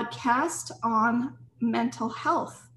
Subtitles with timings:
[0.00, 2.68] podcast on mental health.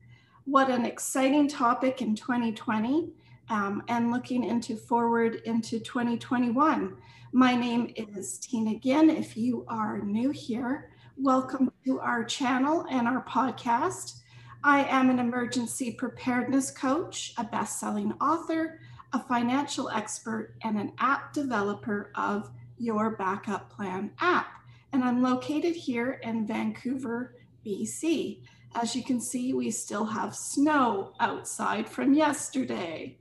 [0.43, 3.13] What an exciting topic in 2020
[3.49, 6.97] um, and looking into forward into 2021.
[7.31, 9.09] My name is Tina Ginn.
[9.09, 14.19] If you are new here, welcome to our channel and our podcast.
[14.61, 18.81] I am an emergency preparedness coach, a best selling author,
[19.13, 24.62] a financial expert, and an app developer of Your Backup Plan app.
[24.93, 28.41] And I'm located here in Vancouver, BC.
[28.75, 33.17] As you can see, we still have snow outside from yesterday.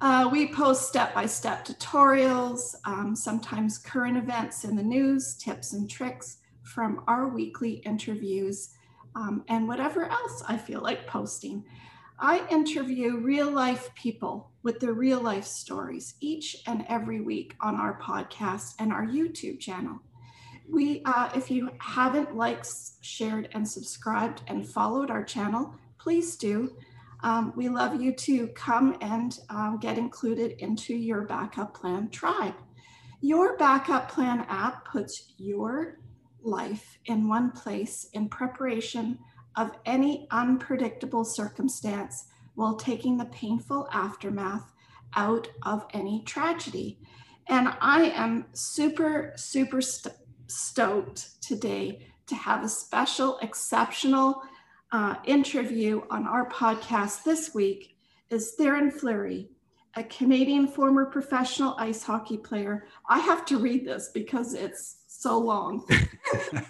[0.00, 5.74] Uh, we post step by step tutorials, um, sometimes current events in the news, tips
[5.74, 8.70] and tricks from our weekly interviews,
[9.14, 11.64] um, and whatever else I feel like posting.
[12.18, 17.74] I interview real life people with their real life stories each and every week on
[17.74, 20.00] our podcast and our YouTube channel.
[20.70, 22.68] We, uh, if you haven't liked,
[23.00, 26.76] shared, and subscribed and followed our channel, please do.
[27.22, 32.54] Um, we love you to come and um, get included into your backup plan tribe.
[33.20, 35.98] Your backup plan app puts your
[36.42, 39.18] life in one place in preparation
[39.56, 44.72] of any unpredictable circumstance while taking the painful aftermath
[45.16, 47.00] out of any tragedy.
[47.48, 49.80] And I am super, super
[50.48, 54.42] stoked today to have a special, exceptional
[54.92, 57.96] uh, interview on our podcast this week
[58.30, 59.48] is Theoren Fleury,
[59.94, 62.86] a Canadian former professional ice hockey player.
[63.08, 65.86] I have to read this because it's so long.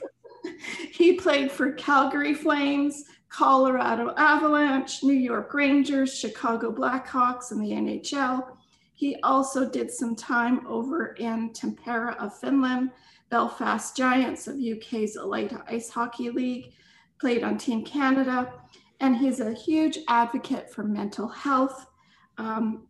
[0.92, 8.46] he played for Calgary Flames, Colorado Avalanche, New York Rangers, Chicago Blackhawks, and the NHL.
[8.94, 12.90] He also did some time over in Tampere of Finland,
[13.30, 16.72] Belfast Giants of UK's Elite Ice Hockey League,
[17.20, 18.52] played on Team Canada,
[19.00, 21.86] and he's a huge advocate for mental health,
[22.38, 22.86] um,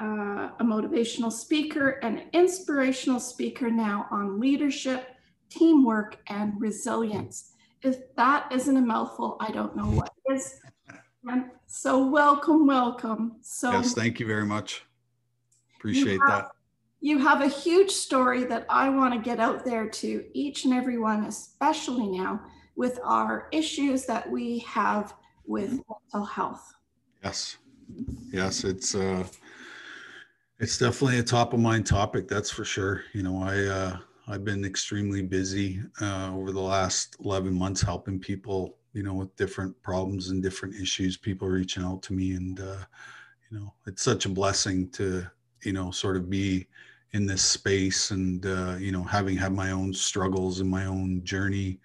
[0.00, 5.08] uh, a motivational speaker, and inspirational speaker now on leadership,
[5.48, 7.52] teamwork, and resilience.
[7.82, 10.60] If that isn't a mouthful, I don't know what is.
[11.28, 13.36] And so, welcome, welcome.
[13.42, 14.84] So, yes, thank you very much.
[15.76, 16.50] Appreciate have, that.
[17.00, 20.74] You have a huge story that I want to get out there to each and
[20.74, 22.42] every one, especially now
[22.76, 25.14] with our issues that we have
[25.46, 25.80] with
[26.12, 26.74] mental health.
[27.24, 27.56] Yes.
[28.32, 29.26] Yes, it's uh
[30.58, 33.02] it's definitely a top of mind topic, that's for sure.
[33.14, 33.96] You know, I uh
[34.28, 39.34] I've been extremely busy uh, over the last 11 months helping people, you know, with
[39.34, 42.34] different problems and different issues, people reaching out to me.
[42.34, 42.84] And, uh,
[43.50, 45.26] you know, it's such a blessing to,
[45.64, 46.68] you know, sort of be
[47.12, 51.22] in this space and, uh, you know, having had my own struggles and my own
[51.24, 51.80] journey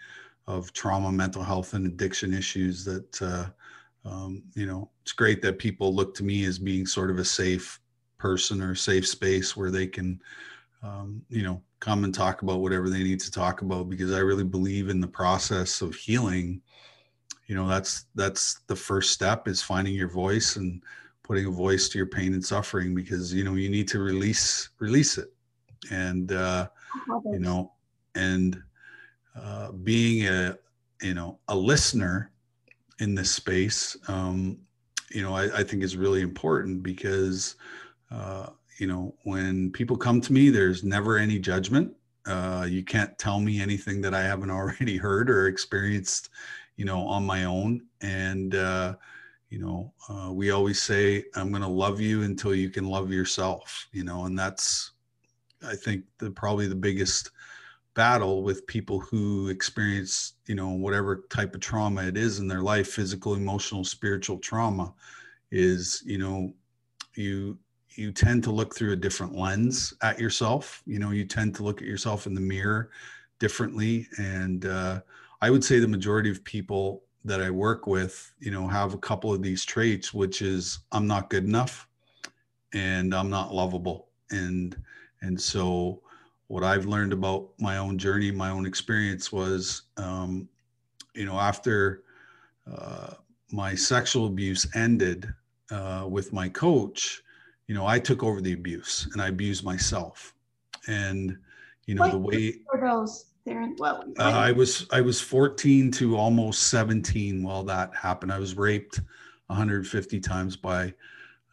[0.47, 3.45] of trauma, mental health, and addiction issues that, uh,
[4.07, 7.25] um, you know, it's great that people look to me as being sort of a
[7.25, 7.79] safe
[8.19, 10.21] person or safe space where they can,
[10.83, 14.19] um, you know, come and talk about whatever they need to talk about because I
[14.19, 16.61] really believe in the process of healing.
[17.47, 20.81] You know, that's that's the first step is finding your voice and
[21.25, 24.69] putting a voice to your pain and suffering because you know you need to release
[24.79, 25.33] release it.
[25.91, 26.67] And uh,
[27.25, 27.73] you know
[28.13, 28.61] and
[29.35, 30.57] uh, being a
[31.01, 32.31] you know a listener
[32.99, 34.59] in this space um,
[35.11, 37.55] you know I, I, think is really important because
[38.11, 38.47] uh,
[38.79, 41.91] you know when people come to me there's never any judgment.
[42.27, 46.29] Uh, you can't tell me anything that i haven't already heard or experienced
[46.75, 47.81] you know on my own.
[48.01, 48.95] And uh,
[49.49, 53.11] you know uh, we always say i'm going to love you until you can love
[53.11, 54.91] yourself you know and that's
[55.67, 57.31] i think the probably the biggest
[57.93, 62.61] battle with people who experience you know whatever type of trauma it is in their
[62.61, 64.93] life physical emotional spiritual trauma
[65.51, 66.53] is you know
[67.15, 67.57] you
[67.95, 70.83] you tend to look through a different lens at yourself.
[70.85, 72.91] You know you tend to look at yourself in the mirror
[73.39, 75.01] differently and uh,
[75.41, 78.97] i would say the majority of people that i work with you know have a
[78.97, 81.87] couple of these traits which is i'm not good enough
[82.73, 84.77] and i'm not lovable and
[85.21, 86.01] and so
[86.47, 90.47] what I've learned about my own journey, my own experience was, um,
[91.13, 92.03] you know, after
[92.71, 93.15] uh,
[93.51, 95.33] my sexual abuse ended
[95.71, 97.23] uh, with my coach,
[97.67, 100.35] you know, I took over the abuse and I abused myself.
[100.87, 101.37] And,
[101.87, 105.91] you know, what the way for those there, well, uh, I was, I was 14
[105.91, 108.31] to almost 17 while that happened.
[108.31, 109.01] I was raped
[109.47, 110.93] 150 times by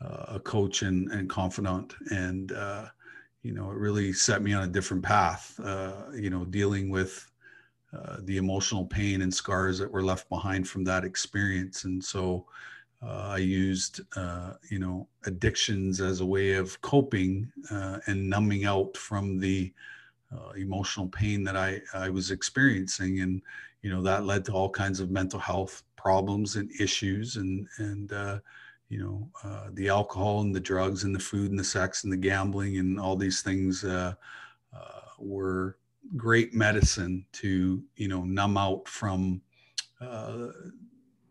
[0.00, 1.94] uh, a coach and, and confidant.
[2.11, 2.87] And, uh,
[3.43, 7.31] you know, it really set me on a different path, uh, you know, dealing with
[7.93, 11.85] uh, the emotional pain and scars that were left behind from that experience.
[11.85, 12.47] And so
[13.03, 14.00] uh, I used,
[14.71, 19.73] you know, addictions as a way of coping and numbing out from the
[20.34, 23.20] uh, emotional pain that I, I was experiencing.
[23.20, 23.43] And,
[23.82, 28.40] you know, that led to all kinds of mental health problems and issues and, and,
[28.88, 32.12] you know, uh, the alcohol and the drugs and the food and the sex and
[32.12, 34.12] the gambling and all these things uh,
[34.76, 35.79] uh, were
[36.14, 39.40] great medicine to, you know, numb out from,
[40.02, 40.49] uh,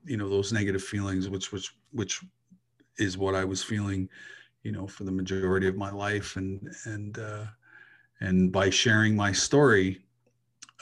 [0.05, 2.21] you know, those negative feelings, which which, which
[2.97, 4.09] is what I was feeling,
[4.63, 6.37] you know, for the majority of my life.
[6.37, 7.45] And, and, uh,
[8.21, 10.01] and by sharing my story,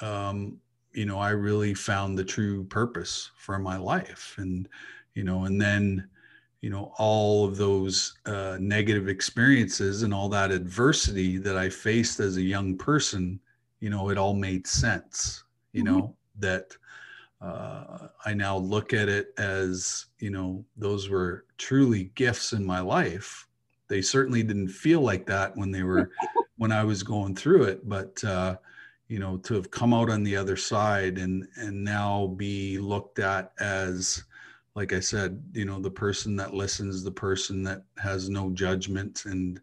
[0.02, 0.60] um,
[0.92, 4.36] you know, I really found the true purpose for my life.
[4.38, 4.68] And,
[5.16, 6.08] you know, and then,
[6.62, 12.20] you know all of those uh, negative experiences and all that adversity that i faced
[12.20, 13.40] as a young person
[13.80, 15.44] you know it all made sense
[15.74, 15.98] you mm-hmm.
[16.00, 16.76] know that
[17.42, 22.80] uh, i now look at it as you know those were truly gifts in my
[22.80, 23.48] life
[23.88, 26.12] they certainly didn't feel like that when they were
[26.60, 28.56] when i was going through it but uh,
[29.08, 33.18] you know to have come out on the other side and and now be looked
[33.20, 34.24] at as
[34.76, 39.26] like I said, you know, the person that listens, the person that has no judgment,
[39.26, 39.60] and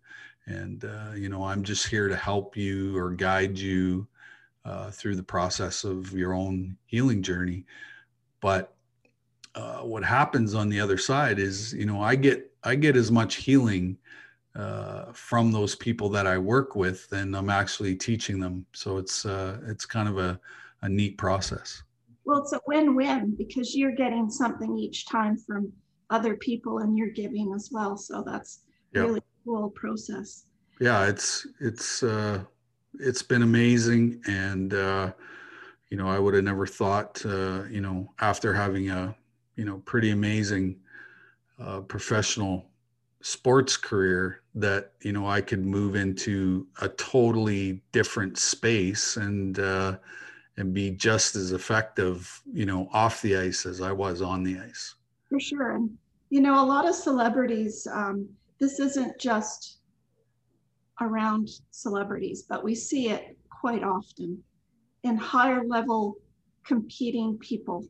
[0.47, 4.07] and uh, you know, I'm just here to help you or guide you
[4.67, 7.65] uh, through the process of your own healing journey.
[8.41, 8.75] But
[9.55, 13.11] uh, what happens on the other side is, you know, I get I get as
[13.11, 13.97] much healing
[14.57, 18.65] uh, from those people that I work with than I'm actually teaching them.
[18.73, 20.41] So it's uh, it's kind of a,
[20.83, 21.83] a neat process.
[22.25, 25.73] Well, it's a win-win because you're getting something each time from
[26.11, 27.97] other people and you're giving as well.
[27.97, 28.63] So that's
[28.95, 29.07] yep.
[29.07, 30.47] really cool process.
[30.81, 32.43] Yeah, it's it's uh
[32.99, 35.13] it's been amazing and uh
[35.91, 39.15] you know, I would have never thought uh, you know, after having a,
[39.55, 40.81] you know, pretty amazing
[41.61, 42.67] uh professional
[43.27, 49.97] sports career that you know I could move into a totally different space and uh
[50.57, 54.59] and be just as effective, you know, off the ice as I was on the
[54.59, 54.95] ice.
[55.29, 55.73] For sure.
[55.73, 55.91] And,
[56.31, 58.29] you know, a lot of celebrities, um,
[58.59, 59.81] this isn't just
[61.01, 64.43] around celebrities, but we see it quite often
[65.03, 66.15] in higher level
[66.65, 67.87] competing people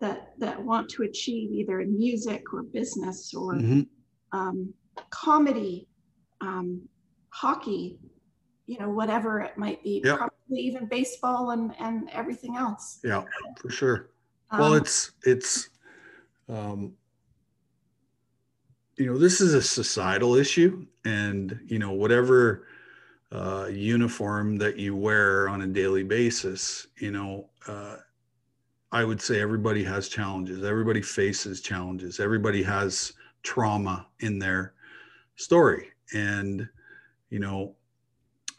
[0.00, 3.82] that that want to achieve either in music or business or mm-hmm.
[4.32, 4.72] Um,
[5.10, 5.88] comedy,
[6.40, 6.82] um,
[7.30, 7.98] hockey,
[8.66, 10.02] you know, whatever it might be.
[10.04, 12.98] Yep even baseball and and everything else.
[13.04, 13.24] Yeah,
[13.60, 14.10] for sure.
[14.50, 15.70] Um, well, it's it's
[16.48, 16.92] um,
[18.96, 22.66] you know this is a societal issue, and you know whatever
[23.32, 27.48] uh, uniform that you wear on a daily basis, you know.
[27.66, 27.96] Uh,
[28.92, 30.64] I would say everybody has challenges.
[30.64, 32.18] Everybody faces challenges.
[32.18, 34.74] Everybody has trauma in their
[35.36, 35.88] story.
[36.12, 36.68] And,
[37.30, 37.74] you know,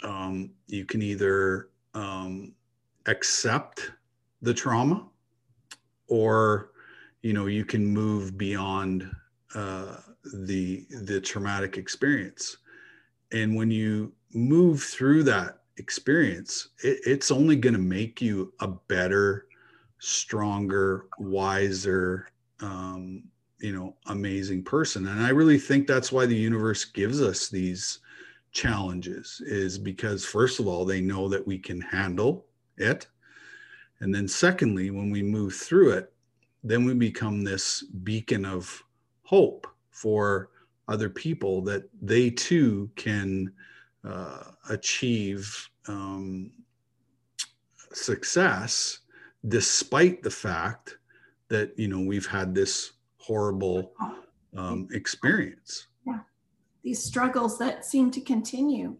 [0.03, 2.53] um, you can either um,
[3.05, 3.91] accept
[4.41, 5.07] the trauma
[6.07, 6.71] or
[7.21, 9.09] you know you can move beyond
[9.55, 9.97] uh,
[10.45, 12.57] the the traumatic experience
[13.31, 18.67] and when you move through that experience it, it's only going to make you a
[18.67, 19.47] better
[19.99, 22.27] stronger wiser
[22.59, 23.23] um,
[23.61, 25.07] you know amazing person.
[25.07, 27.99] And i really think that's why the universe gives us these
[28.51, 32.45] challenges is because first of all they know that we can handle
[32.77, 33.07] it.
[33.99, 36.13] And then secondly when we move through it
[36.63, 38.83] then we become this beacon of
[39.23, 40.49] hope for
[40.87, 43.51] other people that they too can
[44.03, 46.51] uh, achieve um,
[47.93, 48.99] success
[49.47, 50.97] despite the fact
[51.47, 53.93] that you know we've had this horrible
[54.55, 55.87] um, experience.
[56.83, 58.97] These struggles that seem to continue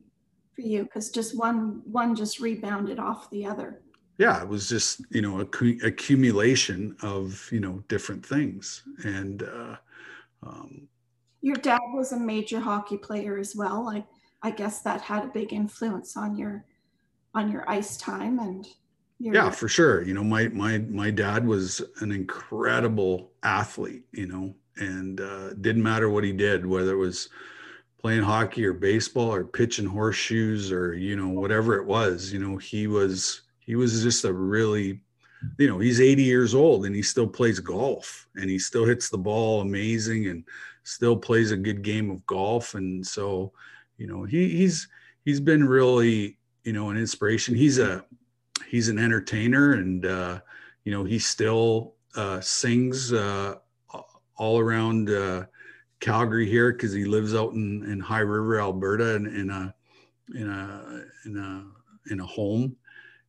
[0.53, 3.81] for you because just one one just rebounded off the other.
[4.17, 8.83] Yeah it was just you know a accumulation of you know different things.
[9.03, 9.75] And uh,
[10.43, 10.87] um,
[11.41, 13.89] your dad was a major hockey player as well.
[13.89, 14.05] I
[14.43, 16.65] i guess that had a big influence on your
[17.33, 18.67] on your ice time and
[19.21, 19.49] your, yeah.
[19.49, 20.01] for sure.
[20.03, 25.83] You know my my my dad was an incredible athlete you know and uh, didn't
[25.83, 27.29] matter what he did whether it was
[27.99, 32.57] playing hockey or baseball or pitching horseshoes or you know whatever it was you know
[32.57, 35.01] he was he was just a really
[35.57, 39.09] you know he's 80 years old and he still plays golf and he still hits
[39.09, 40.45] the ball amazing and
[40.83, 42.75] still plays a good game of golf.
[42.75, 43.51] And so
[43.97, 44.87] you know he, he's
[45.25, 47.55] he's been really you know an inspiration.
[47.55, 48.03] He's a
[48.67, 50.39] he's an entertainer, and uh,
[50.83, 53.55] you know he still uh, sings uh,
[54.37, 55.45] all around uh,
[55.99, 59.73] Calgary here because he lives out in, in High River, Alberta, in, in a
[60.35, 62.75] in a in a in a home.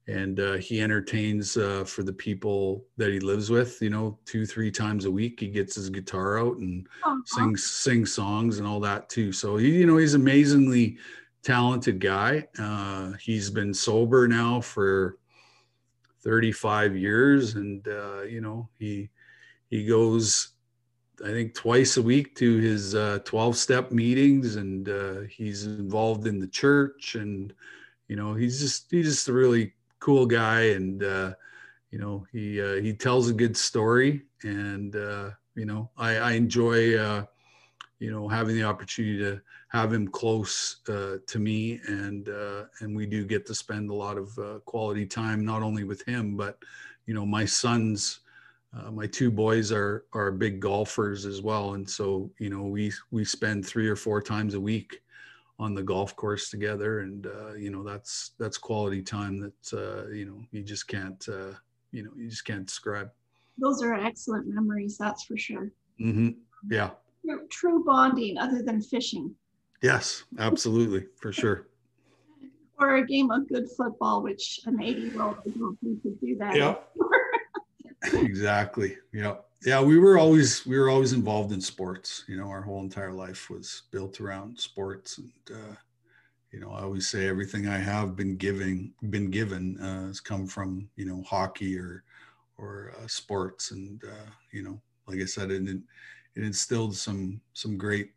[0.09, 4.47] And uh, he entertains uh, for the people that he lives with you know two
[4.47, 5.39] three times a week.
[5.39, 7.21] He gets his guitar out and uh-huh.
[7.27, 9.33] sings sings songs and all that too.
[9.33, 10.97] So he you know he's amazingly
[11.43, 12.47] talented guy.
[12.59, 15.19] Uh, he's been sober now for
[16.21, 19.09] 35 years and uh, you know he
[19.71, 20.51] he goes
[21.25, 26.27] I think twice a week to his 12 uh, step meetings and uh, he's involved
[26.27, 27.53] in the church and
[28.09, 31.33] you know he's just he's just a really cool guy, and uh,
[31.91, 34.95] you know he he tells a good story, and
[35.55, 37.25] you know I, I enjoy
[38.01, 39.41] you know having the opportunity to
[39.73, 43.95] have him close uh, to me, and uh, and we do get to spend a
[43.95, 46.59] lot of uh, quality time not only with him, but
[47.07, 48.21] you know my sons.
[48.75, 52.93] Uh, my two boys are are big golfers as well, and so you know we
[53.11, 55.03] we spend three or four times a week
[55.59, 57.01] on the golf course together.
[57.01, 61.27] And uh, you know that's that's quality time that uh, you know you just can't
[61.29, 61.55] uh,
[61.93, 63.11] you know you just can't describe.
[63.57, 65.71] Those are excellent memories that's for sure.
[65.99, 66.31] Mm-hmm.
[66.71, 66.91] yeah.
[67.51, 69.35] True bonding other than fishing
[69.83, 71.67] yes absolutely for sure.
[72.79, 76.75] Or a game of good football which an 80 year old could do that yeah
[78.15, 82.63] exactly yeah yeah we were always we were always involved in sports you know our
[82.63, 85.75] whole entire life was built around sports and uh,
[86.51, 90.47] you know i always say everything i have been giving been given uh, has come
[90.47, 92.03] from you know hockey or
[92.59, 95.83] or uh, sports and uh, you know like i said it, it
[96.43, 98.11] instilled some some great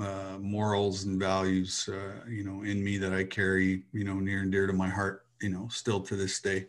[0.00, 4.40] uh, morals and values uh, you know in me that i carry you know near
[4.40, 6.66] and dear to my heart you know still to this day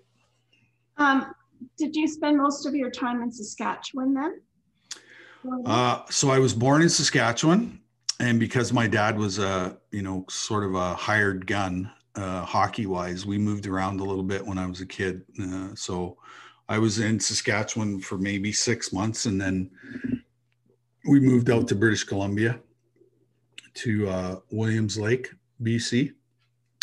[0.97, 1.33] um,
[1.77, 4.41] did you spend most of your time in Saskatchewan then?
[5.65, 7.79] Uh, so I was born in Saskatchewan,
[8.19, 12.85] and because my dad was a you know sort of a hired gun uh, hockey
[12.85, 15.23] wise, we moved around a little bit when I was a kid.
[15.41, 16.17] Uh, so
[16.69, 19.71] I was in Saskatchewan for maybe six months, and then
[21.07, 22.59] we moved out to British Columbia
[23.75, 25.29] to uh, Williams Lake,
[25.63, 26.13] BC,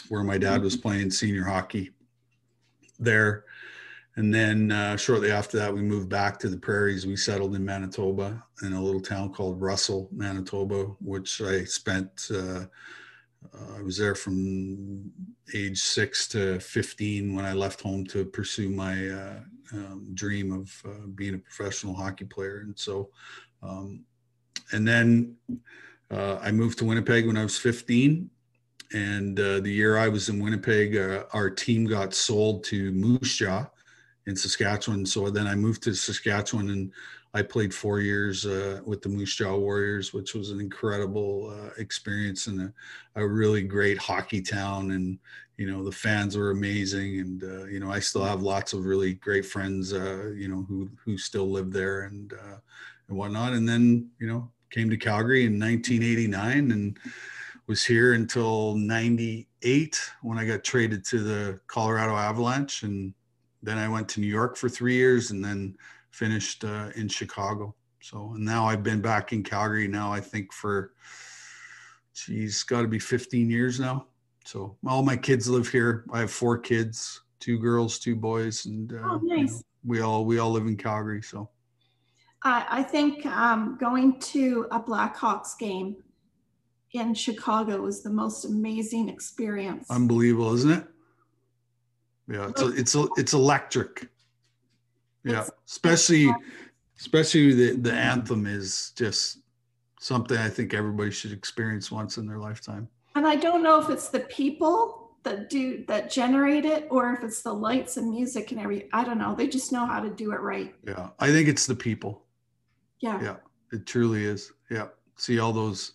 [0.09, 0.89] where my dad was mm-hmm.
[0.89, 1.91] playing senior hockey
[2.99, 3.45] there
[4.19, 7.07] and then uh, shortly after that, we moved back to the prairies.
[7.07, 12.29] We settled in Manitoba in a little town called Russell, Manitoba, which I spent.
[12.29, 12.65] Uh,
[13.55, 15.09] uh, I was there from
[15.55, 19.41] age six to 15 when I left home to pursue my uh,
[19.73, 22.63] um, dream of uh, being a professional hockey player.
[22.65, 23.11] And so,
[23.63, 24.05] um,
[24.73, 25.37] and then
[26.11, 28.31] uh, I moved to Winnipeg when I was 15
[28.93, 33.37] and uh, the year I was in Winnipeg, uh, our team got sold to Moose
[33.37, 33.67] Jaw,
[34.29, 35.07] in Saskatchewan.
[35.07, 36.93] So then I moved to Saskatchewan and
[37.35, 41.71] I played four years uh, with the Moose Jaw Warriors, which was an incredible uh,
[41.79, 42.73] experience and a,
[43.21, 44.93] a, really great hockey town.
[44.93, 45.19] And,
[45.57, 47.21] you know, the fans were amazing.
[47.21, 50.91] And, uh, you know, I still have lots of really great friends, you know, who,
[51.03, 52.33] who still live there and,
[53.09, 53.55] and whatnot.
[53.55, 56.99] And then, you know, came to Calgary in 1989 and
[57.67, 62.83] was here until 98 when I got traded to the Colorado Avalanche.
[62.83, 63.15] And,
[63.63, 65.77] then I went to New York for three years and then
[66.11, 67.75] finished uh, in Chicago.
[68.01, 70.93] So and now I've been back in Calgary now, I think for,
[72.15, 74.07] geez, got to be 15 years now.
[74.45, 76.05] So all my kids live here.
[76.13, 79.39] I have four kids, two girls, two boys, and uh, oh, nice.
[79.39, 81.23] you know, we all we all live in Calgary.
[81.23, 81.51] So
[82.43, 85.97] I think um, going to a Blackhawks game
[86.93, 89.91] in Chicago was the most amazing experience.
[89.91, 90.87] Unbelievable, isn't it?
[92.29, 94.09] Yeah, it's a, it's a, it's electric.
[95.25, 96.33] Yeah, it's, especially
[96.99, 99.39] especially the the anthem is just
[100.01, 102.89] something I think everybody should experience once in their lifetime.
[103.15, 107.25] And I don't know if it's the people that do that generate it or if
[107.25, 109.35] it's the lights and music and every I don't know.
[109.35, 110.75] They just know how to do it right.
[110.87, 111.09] Yeah.
[111.19, 112.25] I think it's the people.
[113.01, 113.23] Yeah.
[113.23, 113.37] Yeah.
[113.73, 114.53] It truly is.
[114.71, 114.89] Yeah.
[115.17, 115.93] See all those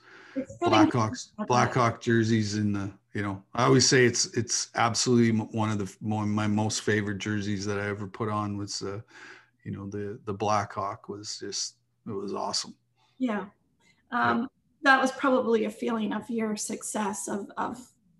[0.62, 5.78] Blackhawks Blackhawk jerseys in the you know i always say it's it's absolutely one of
[5.78, 9.00] the one of my most favorite jerseys that i ever put on was uh
[9.64, 11.76] you know the the black hawk was just
[12.08, 12.74] it was awesome
[13.20, 13.46] yeah
[14.12, 14.46] um yeah.
[14.84, 17.78] that was probably a feeling of your success of of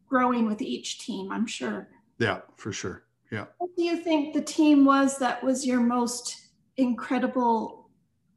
[0.08, 4.42] growing with each team i'm sure yeah for sure yeah what do you think the
[4.42, 7.83] team was that was your most incredible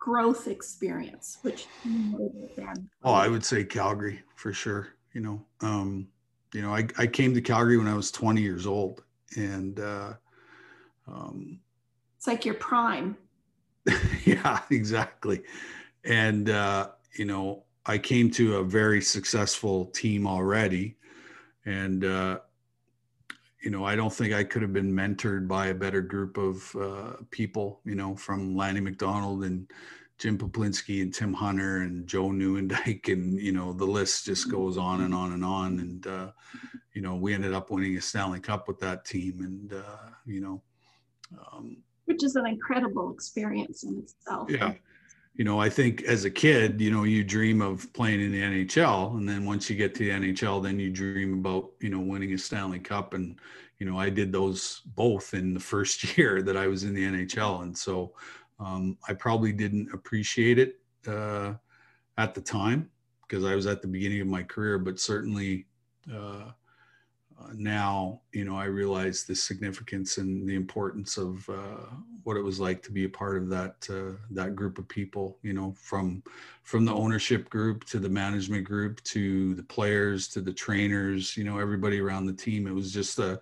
[0.06, 1.66] growth experience which
[3.02, 6.08] oh i would say calgary for sure you know um
[6.56, 9.04] you know, I, I came to Calgary when I was 20 years old
[9.36, 10.14] and, uh,
[11.06, 11.60] um,
[12.16, 13.14] it's like your prime.
[14.24, 15.42] yeah, exactly.
[16.04, 20.96] And, uh, you know, I came to a very successful team already.
[21.66, 22.38] And, uh,
[23.66, 26.76] you know, I don't think I could have been mentored by a better group of
[26.76, 29.68] uh, people, you know, from Lanny McDonald and
[30.18, 34.78] Jim Peplinski and Tim Hunter and Joe Nieuwendyk and you know the list just goes
[34.78, 36.30] on and on and on and uh,
[36.92, 40.40] you know we ended up winning a Stanley Cup with that team and uh, you
[40.40, 40.62] know
[41.52, 44.48] um, which is an incredible experience in itself.
[44.48, 44.74] Yeah.
[45.36, 48.40] You know, I think as a kid, you know, you dream of playing in the
[48.40, 52.00] NHL, and then once you get to the NHL, then you dream about, you know,
[52.00, 53.12] winning a Stanley Cup.
[53.12, 53.38] And,
[53.78, 57.04] you know, I did those both in the first year that I was in the
[57.04, 57.62] NHL.
[57.62, 58.14] And so,
[58.58, 61.54] um, I probably didn't appreciate it uh,
[62.16, 62.90] at the time
[63.28, 65.66] because I was at the beginning of my career, but certainly
[66.12, 66.50] uh,
[67.54, 71.86] now, you know, I realize the significance and the importance of uh,
[72.24, 75.38] what it was like to be a part of that uh, that group of people.
[75.42, 76.22] You know, from
[76.62, 81.36] from the ownership group to the management group to the players to the trainers.
[81.36, 82.66] You know, everybody around the team.
[82.66, 83.40] It was just a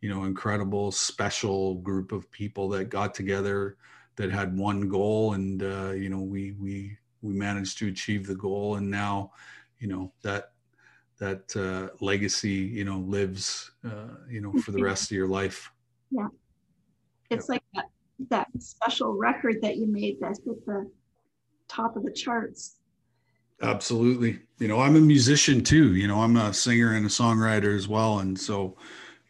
[0.00, 3.76] you know incredible, special group of people that got together
[4.16, 8.34] that had one goal and uh, you know we we we managed to achieve the
[8.34, 9.30] goal and now
[9.78, 10.52] you know that
[11.18, 15.70] that uh, legacy you know lives uh, you know for the rest of your life
[16.10, 16.28] yeah
[17.30, 17.86] it's like that
[18.30, 20.90] that special record that you made that's at the
[21.68, 22.76] top of the charts
[23.62, 27.74] absolutely you know i'm a musician too you know i'm a singer and a songwriter
[27.74, 28.76] as well and so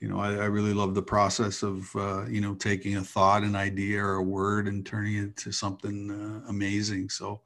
[0.01, 3.43] you know, I, I really love the process of, uh, you know, taking a thought,
[3.43, 7.09] an idea, or a word and turning it into something uh, amazing.
[7.09, 7.41] So,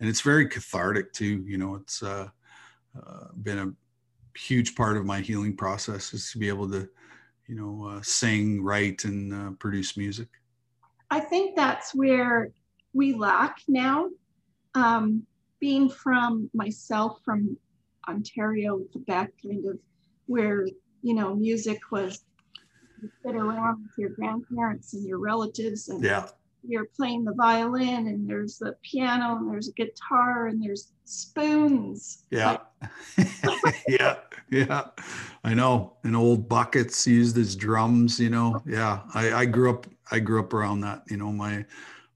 [0.00, 1.42] and it's very cathartic too.
[1.46, 2.28] You know, it's uh,
[2.96, 3.72] uh been a
[4.36, 6.88] huge part of my healing process is to be able to,
[7.46, 10.28] you know, uh, sing, write, and uh, produce music.
[11.10, 12.50] I think that's where
[12.92, 14.08] we lack now.
[14.74, 15.24] Um,
[15.60, 17.56] being from myself from
[18.08, 19.78] Ontario, Quebec, kind of
[20.26, 20.66] where
[21.04, 22.24] you know, music was
[23.02, 26.28] you sit around with your grandparents and your relatives and yeah.
[26.66, 32.24] You're playing the violin and there's the piano and there's a guitar and there's spoons.
[32.30, 32.58] Yeah.
[33.88, 34.16] yeah.
[34.50, 34.86] Yeah.
[35.42, 35.96] I know.
[36.04, 38.62] And old buckets used as drums, you know.
[38.66, 39.00] Yeah.
[39.14, 41.02] I, I grew up I grew up around that.
[41.08, 41.64] You know, my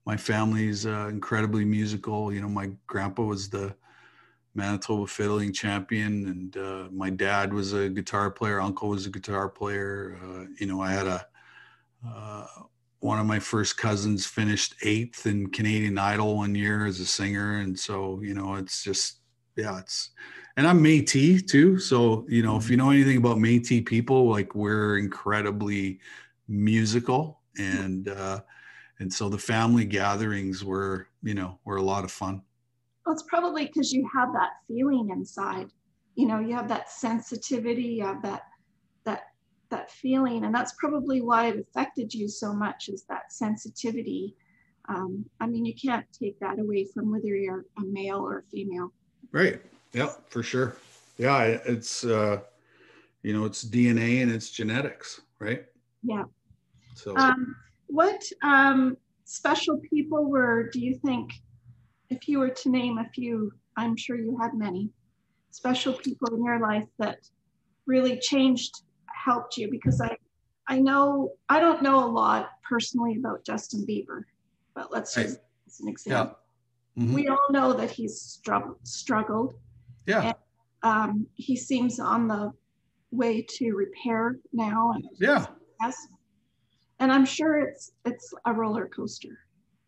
[0.05, 2.31] my family's uh, incredibly musical.
[2.33, 3.75] You know, my grandpa was the
[4.55, 8.59] Manitoba fiddling champion, and uh, my dad was a guitar player.
[8.59, 10.17] Uncle was a guitar player.
[10.23, 11.25] Uh, you know, I had a
[12.07, 12.47] uh,
[12.99, 17.59] one of my first cousins finished eighth in Canadian Idol one year as a singer,
[17.59, 19.19] and so you know, it's just
[19.55, 20.11] yeah, it's
[20.57, 21.79] and I'm Métis too.
[21.79, 25.99] So you know, if you know anything about Métis people, like we're incredibly
[26.47, 28.41] musical, and uh,
[28.99, 32.41] and so the family gatherings were you know were a lot of fun.
[33.05, 35.69] Well, it's probably because you have that feeling inside.
[36.15, 38.43] You know, you have that sensitivity, you have that
[39.69, 42.89] that feeling, and that's probably why it affected you so much.
[42.89, 44.35] Is that sensitivity?
[44.87, 48.43] Um, I mean, you can't take that away from whether you're a male or a
[48.43, 48.91] female.
[49.31, 49.61] Right.
[49.93, 50.75] Yeah, for sure.
[51.17, 52.41] Yeah, it's uh,
[53.23, 55.65] you know, it's DNA and it's genetics, right?
[56.03, 56.23] Yeah.
[56.95, 57.55] So, um,
[57.87, 60.69] what um, special people were?
[60.71, 61.33] Do you think
[62.09, 64.89] if you were to name a few, I'm sure you had many
[65.51, 67.19] special people in your life that
[67.85, 68.83] really changed,
[69.23, 70.15] helped you because I,
[70.67, 74.23] I know, I don't know a lot personally about Justin Bieber,
[74.75, 76.37] but let's just, as an example.
[76.95, 77.03] Yeah.
[77.03, 77.13] Mm-hmm.
[77.13, 79.55] We all know that he's struggled, struggled.
[80.05, 80.21] Yeah.
[80.21, 80.35] And,
[80.83, 82.51] um, he seems on the
[83.11, 84.91] way to repair now.
[84.93, 85.45] And yeah.
[85.81, 86.07] Yes.
[86.99, 89.39] And I'm sure it's it's a roller coaster.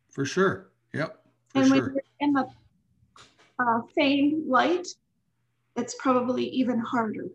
[0.09, 0.71] For sure.
[0.93, 1.23] Yep.
[1.49, 1.75] For and sure.
[1.75, 2.47] when you're in the
[3.59, 4.87] uh, fame light,
[5.75, 7.27] it's probably even harder.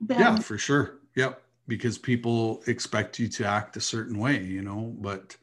[0.00, 0.99] Than- yeah, for sure.
[1.16, 1.42] Yep.
[1.68, 5.36] Because people expect you to act a certain way, you know, but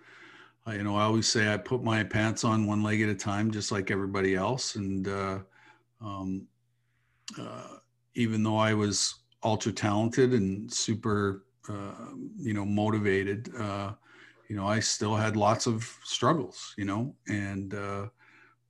[0.68, 3.16] uh, you know, I always say I put my pants on one leg at a
[3.16, 4.76] time, just like everybody else.
[4.76, 5.40] And uh,
[6.02, 6.46] um,
[7.40, 7.78] uh,
[8.16, 13.94] even though I was ultra talented and super, uh, you know, motivated, uh,
[14.50, 18.08] you know, I still had lots of struggles, you know, and, uh,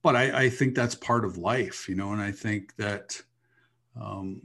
[0.04, 3.20] but I, I think that's part of life, you know, and I think that,
[4.00, 4.44] um,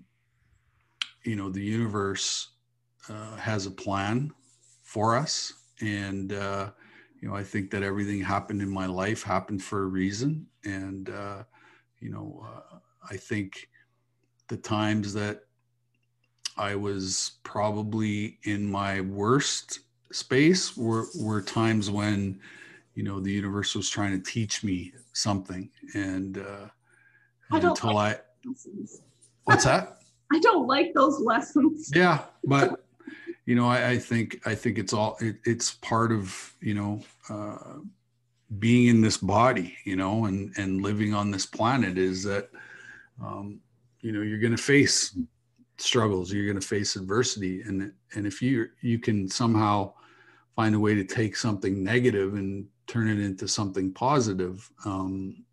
[1.25, 2.51] you know, the universe
[3.09, 4.33] uh, has a plan
[4.83, 5.55] for us.
[5.81, 6.71] And, uh,
[7.21, 10.47] you know, I think that everything happened in my life happened for a reason.
[10.65, 11.45] And, uh,
[12.01, 13.69] you know, uh, I think
[14.49, 15.45] the times that
[16.57, 19.81] I was probably in my worst
[20.13, 22.41] space were, were times when,
[22.95, 25.71] you know, the universe was trying to teach me something.
[25.95, 26.69] And, uh,
[27.51, 28.49] I until like I,
[29.45, 30.02] what's that?
[30.33, 31.91] I don't like those lessons.
[31.95, 32.21] Yeah.
[32.45, 32.85] But,
[33.47, 37.03] you know, I, I think, I think it's all, it, it's part of, you know,
[37.29, 37.79] uh,
[38.59, 42.51] being in this body, you know, and, and living on this planet is that,
[43.23, 43.61] um,
[44.01, 45.17] you know, you're going to face
[45.83, 49.93] struggles you're going to face adversity and and if you you can somehow
[50.55, 55.45] find a way to take something negative and turn it into something positive um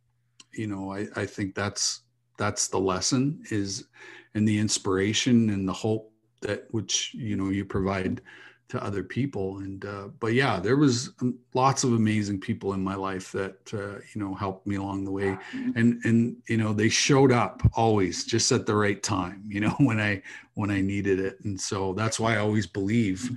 [0.53, 2.01] you know i i think that's
[2.39, 3.86] that's the lesson is
[4.34, 8.21] and the inspiration and the hope that which you know you provide
[8.69, 9.58] to other people.
[9.60, 13.73] And uh, but yeah there was um, lots of amazing people in my life that
[13.73, 15.38] uh, you know helped me along the way.
[15.75, 19.71] And and you know they showed up always just at the right time you know
[19.80, 20.21] when i
[20.56, 21.38] when i needed it.
[21.43, 23.30] And so that's why i always believe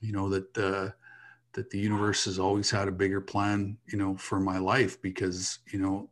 [0.00, 0.90] you know that uh,
[1.52, 5.58] that the universe has always had a bigger plan you know for my life because
[5.72, 6.08] you know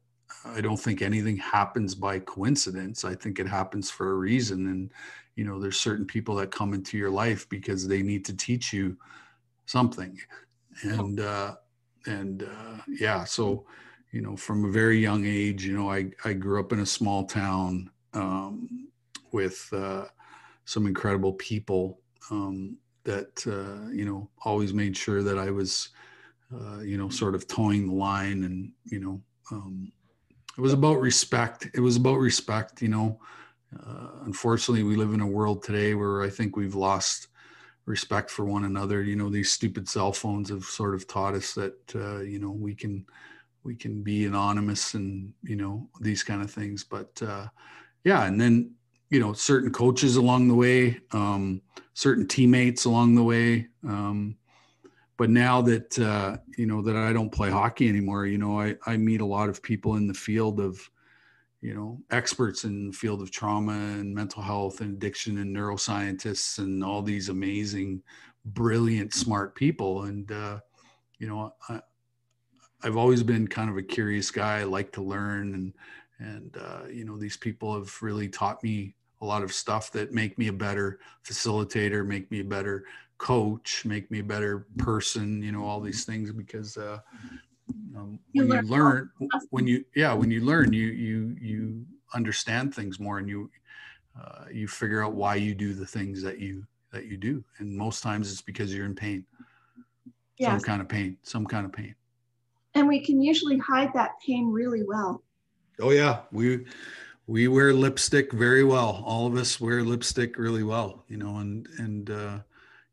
[0.54, 3.04] i don't think anything happens by coincidence.
[3.04, 4.66] I think it happens for a reason.
[4.68, 4.90] And
[5.36, 8.72] you know there's certain people that come into your life because they need to teach
[8.72, 8.96] you
[9.66, 10.18] something.
[10.82, 11.56] And uh
[12.06, 13.64] and uh yeah so
[14.12, 16.86] you know from a very young age you know i i grew up in a
[16.86, 18.88] small town um
[19.32, 20.04] with uh
[20.64, 25.90] some incredible people um that uh you know always made sure that i was
[26.54, 29.90] uh you know sort of towing the line and you know um
[30.58, 33.18] it was about respect it was about respect you know
[33.76, 37.28] uh, unfortunately, we live in a world today where I think we've lost
[37.84, 39.02] respect for one another.
[39.02, 42.50] You know, these stupid cell phones have sort of taught us that uh, you know
[42.50, 43.04] we can
[43.64, 46.82] we can be anonymous and you know these kind of things.
[46.84, 47.48] But uh,
[48.04, 48.72] yeah, and then
[49.10, 51.60] you know certain coaches along the way, um,
[51.92, 53.68] certain teammates along the way.
[53.86, 54.36] Um,
[55.18, 58.76] but now that uh, you know that I don't play hockey anymore, you know I,
[58.86, 60.80] I meet a lot of people in the field of
[61.60, 66.58] you know experts in the field of trauma and mental health and addiction and neuroscientists
[66.58, 68.00] and all these amazing
[68.46, 70.04] brilliant smart people.
[70.04, 70.60] And uh,
[71.18, 71.82] you know I,
[72.84, 74.60] i've always been kind of a curious guy.
[74.60, 75.74] I like to learn and
[76.20, 80.12] and uh, you know these people have really taught me a lot of stuff that
[80.12, 82.84] make me a better facilitator make me a better
[83.18, 86.98] coach make me a better person you know all these things because uh,
[87.96, 89.10] um, You when you learn
[89.50, 93.50] when you yeah when you learn you you you understand things more and you
[94.18, 97.44] uh, you figure out why you do the things that you that you do.
[97.58, 99.24] And most times it's because you're in pain.
[100.40, 101.94] Some kind of pain some kind of pain.
[102.74, 105.22] And we can usually hide that pain really well.
[105.80, 106.20] oh yeah.
[106.30, 106.66] We
[107.26, 109.02] we wear lipstick very well.
[109.04, 112.38] All of us wear lipstick really well you know and and uh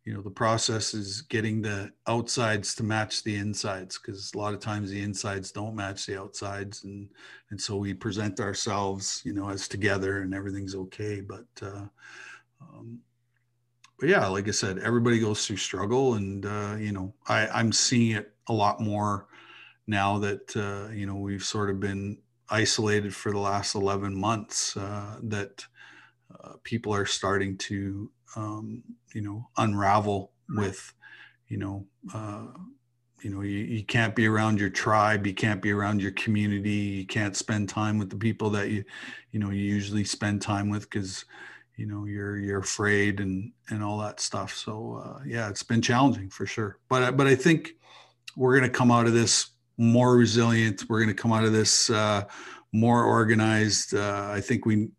[0.05, 4.53] you know the process is getting the outsides to match the insides because a lot
[4.53, 7.09] of times the insides don't match the outsides and
[7.49, 11.85] and so we present ourselves you know as together and everything's okay but uh
[12.61, 12.99] um
[13.99, 17.71] but yeah like i said everybody goes through struggle and uh you know i i'm
[17.71, 19.27] seeing it a lot more
[19.87, 22.17] now that uh you know we've sort of been
[22.49, 25.65] isolated for the last 11 months uh that
[26.43, 30.93] uh, people are starting to um, you know unravel with
[31.47, 32.45] you know uh,
[33.21, 36.69] you know you, you can't be around your tribe you can't be around your community
[36.69, 38.83] you can't spend time with the people that you
[39.31, 41.25] you know you usually spend time with because
[41.77, 44.53] you know you're you're afraid and and all that stuff.
[44.53, 46.79] So uh, yeah it's been challenging for sure.
[46.89, 47.73] But but i think
[48.37, 50.83] we're going to come out of this more resilient.
[50.89, 52.25] We're going to come out of this uh,
[52.71, 53.93] more organized.
[53.93, 54.89] Uh, i think we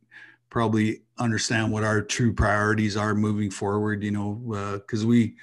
[0.51, 4.35] probably understand what our true priorities are moving forward you know
[4.75, 5.35] because we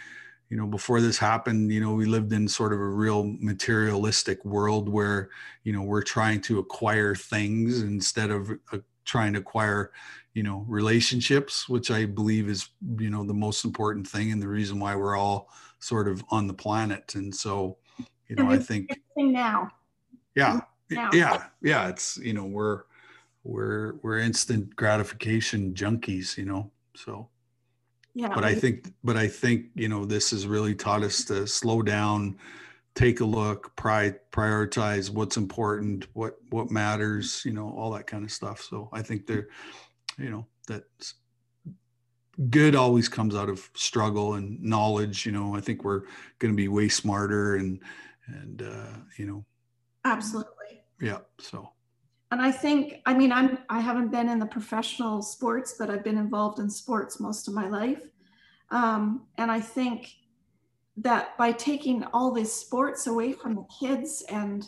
[0.50, 4.44] you know before this happened you know we lived in sort of a real materialistic
[4.46, 5.30] world where
[5.64, 9.92] you know we're trying to acquire things instead of uh, trying to acquire
[10.34, 14.48] you know relationships which i believe is you know the most important thing and the
[14.48, 17.78] reason why we're all sort of on the planet and so
[18.28, 19.70] you know i think now.
[20.36, 21.10] yeah Now.
[21.14, 22.84] yeah yeah it's you know we're
[23.44, 27.28] we're we're instant gratification junkies you know so.
[28.16, 28.34] Yeah.
[28.36, 31.82] but i think but i think you know this has really taught us to slow
[31.82, 32.38] down
[32.96, 38.24] take a look pri- prioritize what's important what what matters you know all that kind
[38.24, 38.62] of stuff.
[38.62, 39.48] So i think there
[40.18, 40.84] you know that
[42.50, 45.56] good always comes out of struggle and knowledge you know.
[45.56, 46.02] I think we're
[46.40, 47.80] going to be way smarter and
[48.28, 49.46] and uh you know.
[50.06, 50.84] Absolutely.
[51.00, 51.70] yeah so
[52.34, 56.04] and I think, I mean, I'm I haven't been in the professional sports, but I've
[56.04, 58.02] been involved in sports most of my life.
[58.72, 60.16] Um, and I think
[60.98, 64.68] that by taking all these sports away from the kids and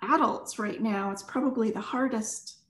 [0.00, 2.60] adults right now, it's probably the hardest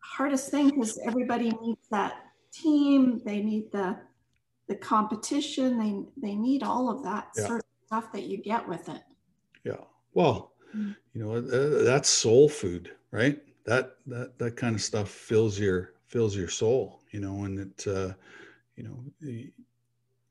[0.00, 3.22] hardest thing because everybody needs that team.
[3.24, 3.96] They need the
[4.68, 5.78] the competition.
[5.78, 7.46] They they need all of that yeah.
[7.46, 9.00] sort of stuff that you get with it.
[9.64, 9.84] Yeah.
[10.12, 10.94] Well, mm.
[11.14, 13.40] you know, uh, that's soul food, right?
[13.64, 17.86] That that that kind of stuff fills your fills your soul you know and it
[17.86, 18.12] uh
[18.76, 19.04] you know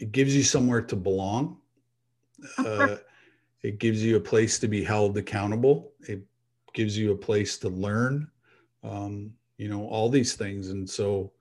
[0.01, 1.57] it gives you somewhere to belong.
[2.57, 2.95] Uh,
[3.61, 5.91] it gives you a place to be held accountable.
[6.07, 6.23] It
[6.73, 8.29] gives you a place to learn
[8.83, 10.69] um you know all these things.
[10.69, 11.31] And so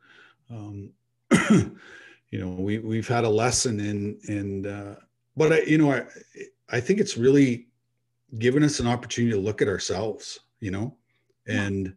[0.51, 0.91] um
[1.51, 4.97] you know we we've had a lesson in in uh
[5.37, 6.05] but i you know i
[6.69, 7.69] i think it's really
[8.39, 10.95] given us an opportunity to look at ourselves you know
[11.51, 11.95] and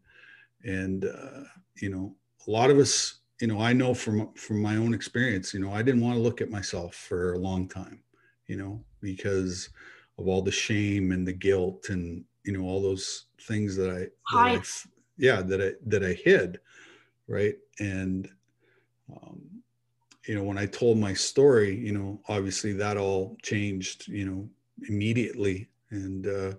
[0.64, 1.44] and uh,
[1.82, 2.16] you know
[2.48, 5.74] a lot of us you know i know from from my own experience you know
[5.74, 8.02] i didn't want to look at myself for a long time
[8.48, 9.70] you know because
[10.18, 14.00] of all the shame and the guilt and you know all those things that i,
[14.00, 14.62] that I
[15.18, 16.60] yeah that i that i hid
[17.28, 17.56] right?
[17.80, 18.30] And
[19.10, 19.42] um,
[20.28, 24.50] you know when i told my story you know obviously that all changed you know
[24.90, 25.70] immediately.
[25.90, 26.54] And uh,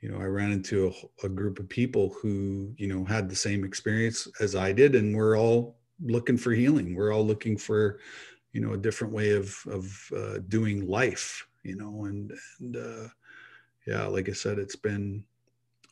[0.00, 3.36] you know, I ran into a, a, group of people who, you know, had the
[3.36, 6.94] same experience as I did, and we're all looking for healing.
[6.94, 7.98] We're all looking for,
[8.52, 11.46] you know, a different way of of uh, doing life.
[11.62, 13.08] You know, and and uh,
[13.86, 15.24] yeah, like I said, it's been,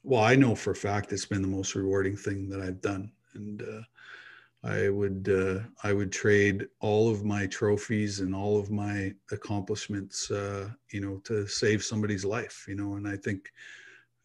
[0.03, 3.11] well, I know for a fact it's been the most rewarding thing that I've done,
[3.35, 8.71] and uh, I would uh, I would trade all of my trophies and all of
[8.71, 12.67] my accomplishments, uh, you know, to save somebody's life.
[12.69, 13.51] You know, and I think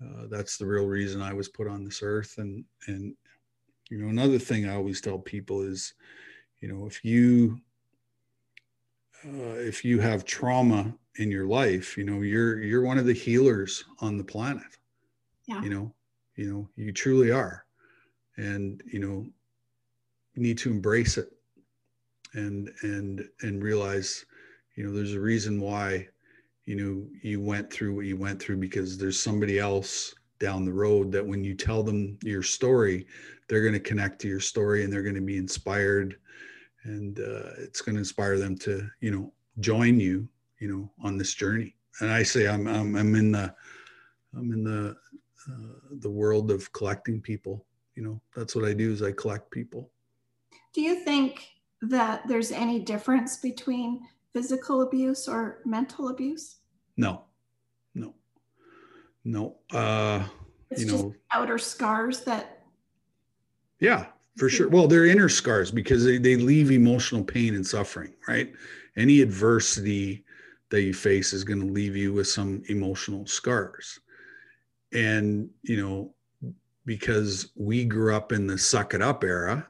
[0.03, 2.35] uh, that's the real reason I was put on this earth.
[2.38, 3.15] And and
[3.89, 5.93] you know, another thing I always tell people is,
[6.62, 7.59] you know, if you
[9.25, 13.13] uh, if you have trauma in your life, you know, you're you're one of the
[13.13, 14.77] healers on the planet.
[15.47, 15.62] Yeah.
[15.62, 15.93] You know,
[16.35, 17.65] you know, you truly are,
[18.38, 19.25] and you know,
[20.35, 21.31] you need to embrace it,
[22.33, 24.25] and and and realize,
[24.75, 26.07] you know, there's a reason why
[26.69, 30.71] you know you went through what you went through because there's somebody else down the
[30.71, 33.08] road that when you tell them your story
[33.49, 36.17] they're going to connect to your story and they're going to be inspired.
[36.84, 40.29] And uh, it's going to inspire them to you know join you
[40.60, 41.75] you know on this journey.
[41.99, 43.53] And i say i'm i'm, I'm in the
[44.38, 44.95] i'm in the
[45.51, 47.65] uh, the world of collecting people.
[47.95, 49.89] You know that's what i do is i collect people.
[50.73, 51.49] Do you think
[51.82, 54.01] that there's any difference between
[54.32, 56.58] physical abuse or mental abuse
[56.99, 57.23] no,
[57.95, 58.13] no,
[59.23, 59.55] no.
[59.71, 60.25] Uh,
[60.69, 62.63] it's you know, outer scars that.
[63.79, 64.07] Yeah,
[64.38, 64.67] for sure.
[64.67, 68.51] Well, they're inner scars because they, they leave emotional pain and suffering, right?
[68.97, 70.25] Any adversity
[70.71, 74.01] that you face is going to leave you with some emotional scars.
[74.91, 76.13] And, you know,
[76.85, 79.65] because we grew up in the suck it up era,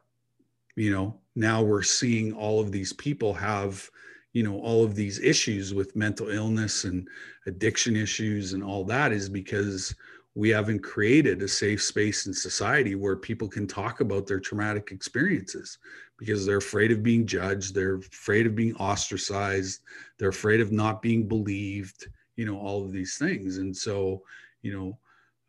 [0.75, 3.87] you know, now we're seeing all of these people have
[4.33, 7.07] you know all of these issues with mental illness and
[7.47, 9.95] addiction issues and all that is because
[10.35, 14.91] we haven't created a safe space in society where people can talk about their traumatic
[14.91, 15.79] experiences
[16.17, 19.81] because they're afraid of being judged they're afraid of being ostracized
[20.17, 22.07] they're afraid of not being believed
[22.39, 23.57] you know all of these things.
[23.57, 24.23] And so
[24.61, 24.97] you know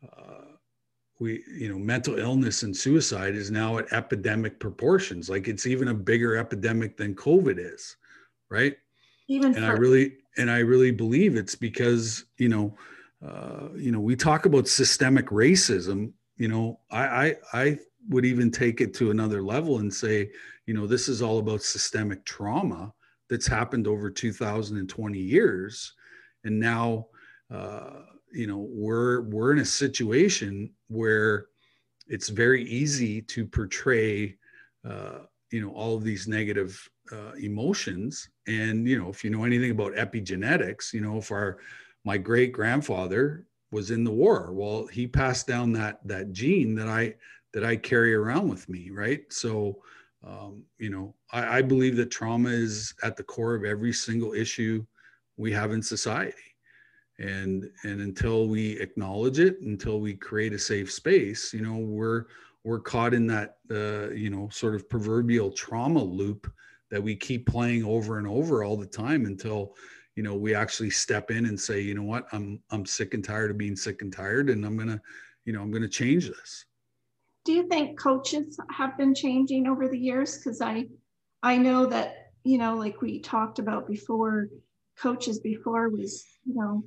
[0.05, 0.57] uh,
[1.19, 5.29] we you know mental illness and suicide is now at epidemic proportions.
[5.29, 7.95] Like it's even a bigger epidemic than covid is
[8.51, 8.75] right?
[9.27, 12.75] Even and for- i really and i really believe it's because you know
[13.25, 18.49] uh, you know we talk about systemic racism you know I, I i would even
[18.49, 20.31] take it to another level and say
[20.65, 22.93] you know this is all about systemic trauma
[23.31, 25.93] that's happened over 2020 years.
[26.43, 27.07] And now
[27.49, 31.47] uh, you know we're we're in a situation where
[32.07, 34.37] it's very easy to portray
[34.87, 35.19] uh,
[35.51, 38.29] you know all of these negative uh, emotions.
[38.47, 41.59] And you know if you know anything about epigenetics you know if our
[42.03, 46.87] my great grandfather was in the war well he passed down that that gene that
[46.87, 47.13] i
[47.53, 49.21] that i carry around with me right?
[49.31, 49.81] So
[50.27, 54.33] um, you know I, I believe that trauma is at the core of every single
[54.33, 54.85] issue
[55.37, 56.33] we have in society.
[57.19, 62.25] And and until we acknowledge it until we create a safe space you know we're
[62.63, 66.51] we're caught in that uh, you know sort of proverbial trauma loop
[66.91, 69.73] that we keep playing over and over all the time until
[70.15, 73.23] you know we actually step in and say you know what i'm i'm sick and
[73.23, 75.01] tired of being sick and tired and i'm gonna
[75.45, 76.65] you know i'm gonna change this
[77.43, 80.37] do you think coaches have been changing over the years?
[80.37, 80.87] Because I,
[81.41, 84.49] I know that you know, like we talked about before,
[84.97, 86.83] coaches before was you know,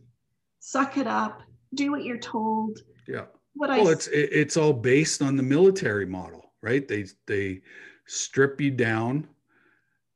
[0.60, 1.42] suck it up,
[1.74, 2.78] do what you're told.
[3.06, 3.26] Yeah.
[3.54, 6.86] What well, I, it's it's all based on the military model, right?
[6.86, 7.60] They they
[8.06, 9.28] strip you down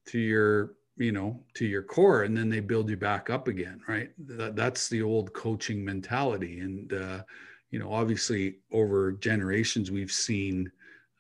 [0.08, 3.80] to your you know to your core and then they build you back up again
[3.88, 4.10] right?
[4.18, 7.22] That, that's the old coaching mentality and uh,
[7.70, 10.70] you know obviously over generations we've seen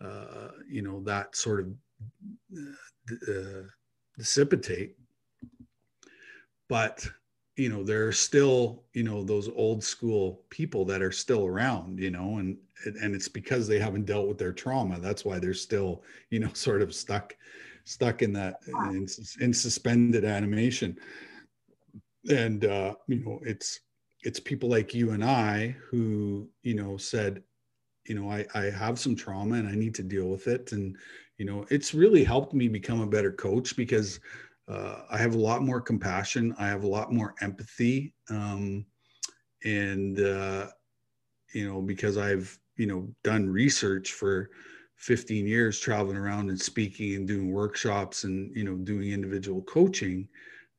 [0.00, 1.68] uh, you know that sort of
[2.56, 3.62] uh, uh
[4.16, 4.96] dissipate.
[6.68, 7.06] But
[7.56, 11.98] you know there are still you know those old school people that are still around
[11.98, 12.56] you know and
[13.02, 16.50] and it's because they haven't dealt with their trauma that's why they're still you know
[16.52, 17.34] sort of stuck
[17.88, 19.06] stuck in that in,
[19.40, 20.96] in suspended animation
[22.30, 23.80] and uh you know it's
[24.22, 27.42] it's people like you and i who you know said
[28.06, 30.96] you know i i have some trauma and i need to deal with it and
[31.38, 34.20] you know it's really helped me become a better coach because
[34.68, 36.54] uh, I have a lot more compassion.
[36.58, 38.12] I have a lot more empathy.
[38.28, 38.84] Um,
[39.64, 40.66] and, uh,
[41.54, 44.50] you know, because I've, you know, done research for
[44.98, 50.28] 15 years, traveling around and speaking and doing workshops and, you know, doing individual coaching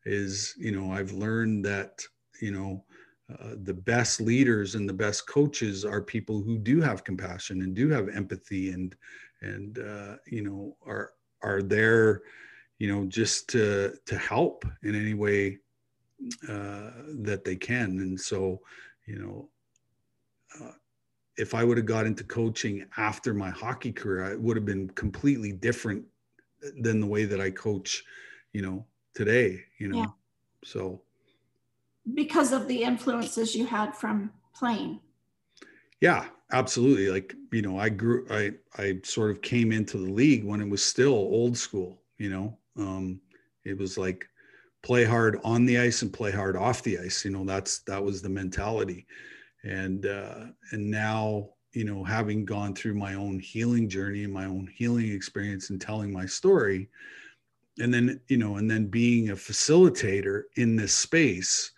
[0.05, 2.03] is, you know, I've learned that,
[2.41, 2.83] you know,
[3.31, 7.75] uh, the best leaders and the best coaches are people who do have compassion and
[7.75, 8.95] do have empathy and
[9.41, 11.11] and uh, you know are
[11.43, 12.23] are there
[12.79, 15.59] you know, just to to help in any way
[16.47, 17.99] uh, that they can.
[17.99, 18.61] And so,
[19.05, 19.49] you know,
[20.59, 20.71] uh,
[21.39, 24.89] if I would have got into coaching after my hockey career, it would have been
[24.89, 26.03] completely different
[26.81, 28.03] than the way that I coach,
[28.51, 29.63] you know, today.
[29.79, 30.05] You know, yeah.
[30.65, 31.01] so
[32.13, 34.99] because of the influences you had from playing.
[36.01, 37.09] Yeah, absolutely.
[37.09, 38.27] Like you know, I grew.
[38.29, 42.01] I I sort of came into the league when it was still old school.
[42.17, 43.21] You know, um,
[43.63, 44.27] it was like
[44.81, 47.23] play hard on the ice and play hard off the ice.
[47.23, 49.07] You know, that's that was the mentality.
[49.63, 54.45] And uh, and now, you know, having gone through my own healing journey and my
[54.45, 56.89] own healing experience and telling my story,
[57.79, 61.71] and then you know, and then being a facilitator in this space,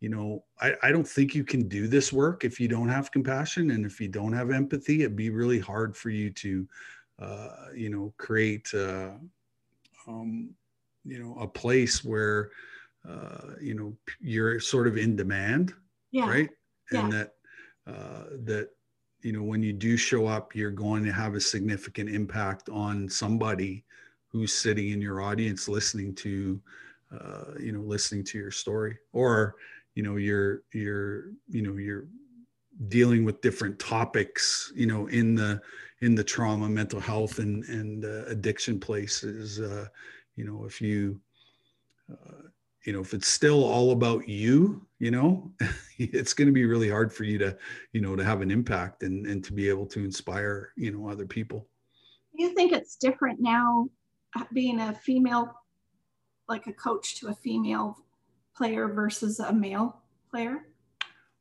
[0.00, 3.12] you know, I, I don't think you can do this work if you don't have
[3.12, 5.02] compassion and if you don't have empathy.
[5.02, 6.68] It'd be really hard for you to,
[7.20, 8.72] uh, you know, create.
[8.74, 9.10] Uh,
[10.08, 10.54] um,
[11.08, 12.50] you know a place where
[13.08, 15.72] uh, you know you're sort of in demand
[16.10, 16.28] yeah.
[16.28, 16.50] right
[16.92, 17.18] and yeah.
[17.18, 17.32] that
[17.92, 18.70] uh, that
[19.22, 23.08] you know when you do show up you're going to have a significant impact on
[23.08, 23.84] somebody
[24.28, 26.60] who's sitting in your audience listening to
[27.12, 29.56] uh, you know listening to your story or
[29.94, 32.06] you know you're you're you know you're
[32.88, 35.60] dealing with different topics you know in the
[36.00, 39.86] in the trauma mental health and and uh, addiction places uh,
[40.36, 41.20] you know if you
[42.12, 42.47] uh,
[42.88, 45.52] you know if it's still all about you you know
[45.98, 47.54] it's going to be really hard for you to
[47.92, 51.06] you know to have an impact and and to be able to inspire you know
[51.06, 51.68] other people.
[52.34, 53.90] Do you think it's different now
[54.34, 55.52] uh, being a female
[56.48, 57.98] like a coach to a female
[58.56, 60.64] player versus a male player?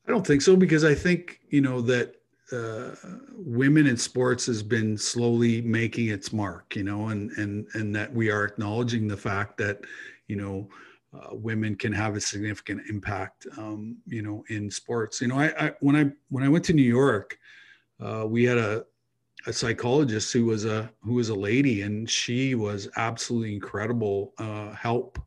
[0.05, 2.15] I don't think so because I think you know that
[2.51, 2.93] uh,
[3.37, 8.13] women in sports has been slowly making its mark, you know, and and and that
[8.13, 9.79] we are acknowledging the fact that
[10.27, 10.67] you know
[11.17, 15.21] uh, women can have a significant impact, um, you know, in sports.
[15.21, 17.37] You know, I, I, when I when I went to New York,
[17.99, 18.85] uh, we had a
[19.45, 24.71] a psychologist who was a who was a lady, and she was absolutely incredible uh,
[24.73, 25.19] help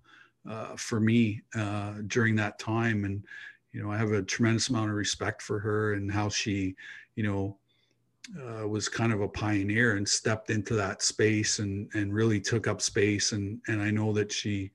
[0.49, 3.23] uh, for me uh, during that time, and
[3.73, 6.75] you know, I have a tremendous amount of respect for her and how she,
[7.15, 7.57] you know,
[8.39, 12.69] uh, was kind of a pioneer and stepped into that space and and really took
[12.69, 14.71] up space and and I know that she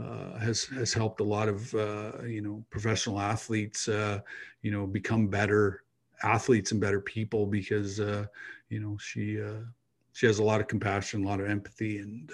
[0.00, 4.20] uh, has has helped a lot of uh, you know professional athletes uh,
[4.62, 5.82] you know become better
[6.22, 8.26] athletes and better people because uh,
[8.68, 9.60] you know she uh,
[10.12, 12.30] she has a lot of compassion, a lot of empathy, and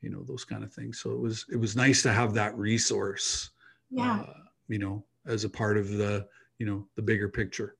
[0.00, 0.98] you know those kind of things.
[1.00, 3.50] So it was it was nice to have that resource.
[3.90, 4.24] Yeah.
[4.68, 6.26] you know, as a part of the
[6.58, 7.76] you know the bigger picture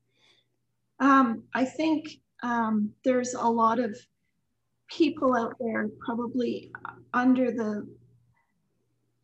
[1.01, 3.97] um, i think um, there's a lot of
[4.89, 6.71] people out there probably
[7.15, 7.87] under the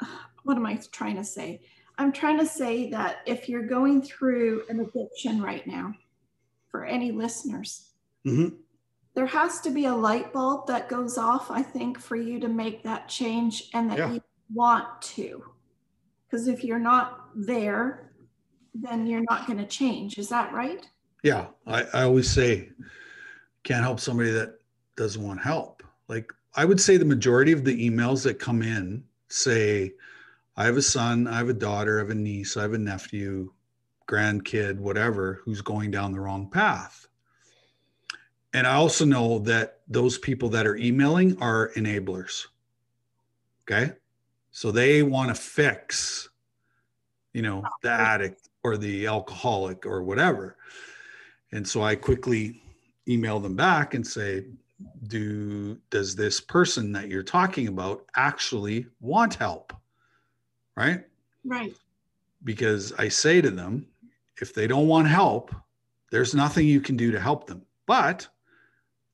[0.45, 1.61] what am i trying to say
[1.99, 5.93] i'm trying to say that if you're going through an addiction right now
[6.71, 7.91] for any listeners
[8.27, 8.55] mm-hmm.
[9.15, 12.49] there has to be a light bulb that goes off i think for you to
[12.49, 14.13] make that change and that yeah.
[14.13, 14.23] you
[14.53, 15.45] want to
[16.27, 18.11] because if you're not there
[18.75, 20.19] then you're not going to change.
[20.19, 20.87] Is that right?
[21.23, 22.71] Yeah, I, I always say,
[23.65, 24.59] can't help somebody that
[24.97, 25.83] doesn't want help.
[26.09, 29.93] Like I would say the majority of the emails that come in say,
[30.57, 32.79] I have a son, I have a daughter, I have a niece, I have a
[32.79, 33.53] nephew,
[34.09, 37.07] grandkid, whatever, who's going down the wrong path.
[38.53, 42.47] And I also know that those people that are emailing are enablers.
[43.63, 43.93] Okay.
[44.51, 46.29] So they want to fix,
[47.33, 50.57] you know, the addict or the alcoholic or whatever.
[51.53, 52.61] And so I quickly
[53.07, 54.47] email them back and say,
[55.07, 59.73] do does this person that you're talking about actually want help?
[60.77, 61.05] Right?
[61.45, 61.75] Right.
[62.45, 63.87] Because I say to them,
[64.41, 65.55] if they don't want help,
[66.11, 67.63] there's nothing you can do to help them.
[67.87, 68.27] But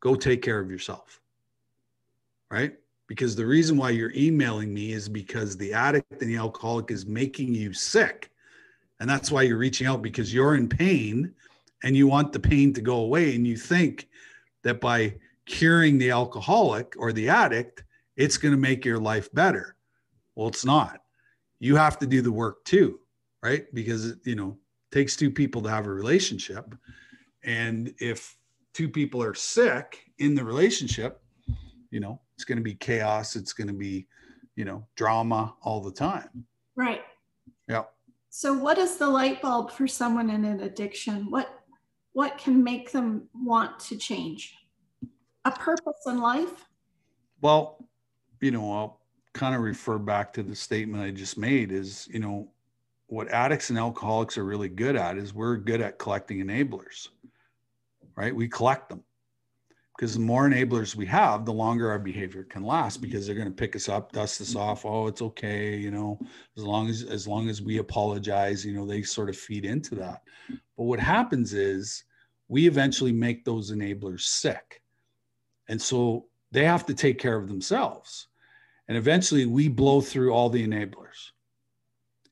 [0.00, 1.20] go take care of yourself.
[2.50, 2.74] Right?
[3.08, 7.06] Because the reason why you're emailing me is because the addict and the alcoholic is
[7.06, 8.30] making you sick.
[9.00, 11.34] And that's why you're reaching out because you're in pain
[11.82, 13.34] and you want the pain to go away.
[13.34, 14.08] And you think
[14.62, 15.14] that by
[15.46, 17.84] curing the alcoholic or the addict,
[18.16, 19.76] it's going to make your life better.
[20.34, 21.00] Well, it's not.
[21.60, 23.00] You have to do the work too,
[23.42, 23.66] right?
[23.72, 24.58] Because, you know,
[24.90, 26.74] it takes two people to have a relationship.
[27.44, 28.36] And if
[28.74, 31.22] two people are sick in the relationship,
[31.90, 33.36] you know, it's going to be chaos.
[33.36, 34.06] It's going to be,
[34.56, 36.44] you know, drama all the time.
[36.74, 37.02] Right.
[37.68, 37.84] Yeah.
[38.28, 41.30] So what is the light bulb for someone in an addiction?
[41.30, 41.48] What
[42.12, 44.54] what can make them want to change?
[45.46, 46.66] A purpose in life?
[47.40, 47.86] Well,
[48.40, 49.00] you know, I'll
[49.32, 52.48] kind of refer back to the statement I just made is, you know,
[53.06, 57.10] what addicts and alcoholics are really good at is we're good at collecting enablers.
[58.16, 58.34] Right?
[58.34, 59.04] We collect them
[59.96, 63.46] because the more enablers we have, the longer our behavior can last because they're going
[63.46, 64.84] to pick us up, dust us off.
[64.84, 66.18] Oh, it's okay, you know,
[66.56, 69.94] as long as as long as we apologize, you know, they sort of feed into
[69.94, 70.22] that.
[70.76, 72.02] But what happens is
[72.48, 74.82] we eventually make those enablers sick.
[75.68, 78.28] And so they have to take care of themselves.
[78.88, 81.32] And eventually we blow through all the enablers.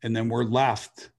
[0.03, 1.11] And then we're left,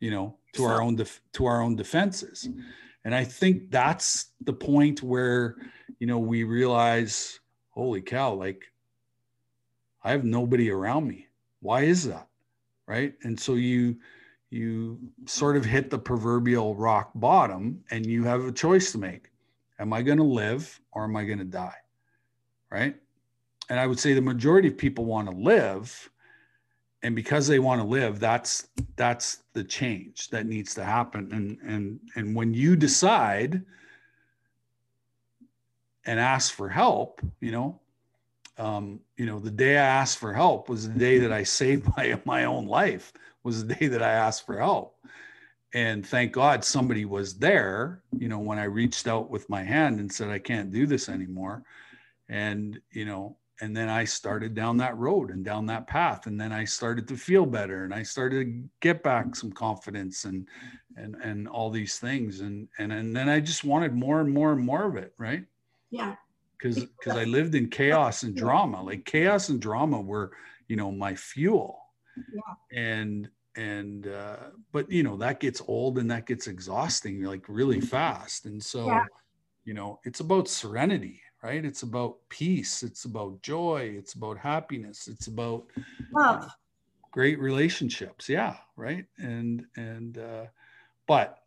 [0.00, 2.48] you know, to our own def- to our own defenses.
[2.48, 2.60] Mm-hmm.
[3.04, 5.56] And I think that's the point where,
[5.98, 8.64] you know, we realize, holy cow, like
[10.02, 11.28] I have nobody around me.
[11.60, 12.28] Why is that?
[12.86, 13.14] Right.
[13.22, 13.96] And so you,
[14.50, 19.31] you sort of hit the proverbial rock bottom and you have a choice to make.
[19.82, 21.74] Am I going to live or am I going to die?
[22.70, 22.96] Right.
[23.68, 26.08] And I would say the majority of people want to live
[27.02, 31.58] and because they want to live that's that's the change that needs to happen and
[31.68, 33.62] and and when you decide
[36.06, 37.78] and ask for help you know
[38.58, 41.86] um, you know the day i asked for help was the day that i saved
[41.96, 43.12] my my own life
[43.42, 44.96] was the day that i asked for help
[45.74, 50.00] and thank god somebody was there you know when i reached out with my hand
[50.00, 51.62] and said i can't do this anymore.
[52.28, 56.38] And you know and then I started down that road and down that path and
[56.38, 60.48] then I started to feel better and I started to get back some confidence and
[60.96, 64.52] and and all these things and and and then I just wanted more and more
[64.52, 65.44] and more of it right?
[65.90, 66.16] Yeah.
[66.58, 70.32] Because because I lived in chaos and drama like chaos and drama were
[70.66, 71.78] you know my fuel.
[72.16, 72.78] Yeah.
[72.78, 74.36] and and uh
[74.72, 78.86] but you know that gets old and that gets exhausting like really fast and so
[78.86, 79.04] yeah.
[79.64, 81.64] you know it's about serenity right?
[81.64, 85.64] It's about peace, it's about joy, it's about happiness, it's about
[86.14, 86.50] love.
[87.10, 88.28] great relationships.
[88.28, 89.04] Yeah, right.
[89.18, 90.44] And and uh,
[91.06, 91.40] but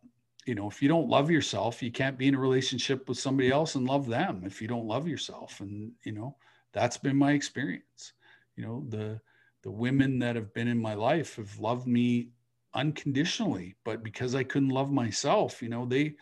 [0.44, 3.50] you know, if you don't love yourself, you can't be in a relationship with somebody
[3.50, 5.60] else and love them if you don't love yourself.
[5.60, 6.36] And you know,
[6.72, 8.12] that's been my experience.
[8.54, 9.20] You know, the
[9.66, 12.28] the women that have been in my life have loved me
[12.74, 16.14] unconditionally, but because I couldn't love myself, you know, they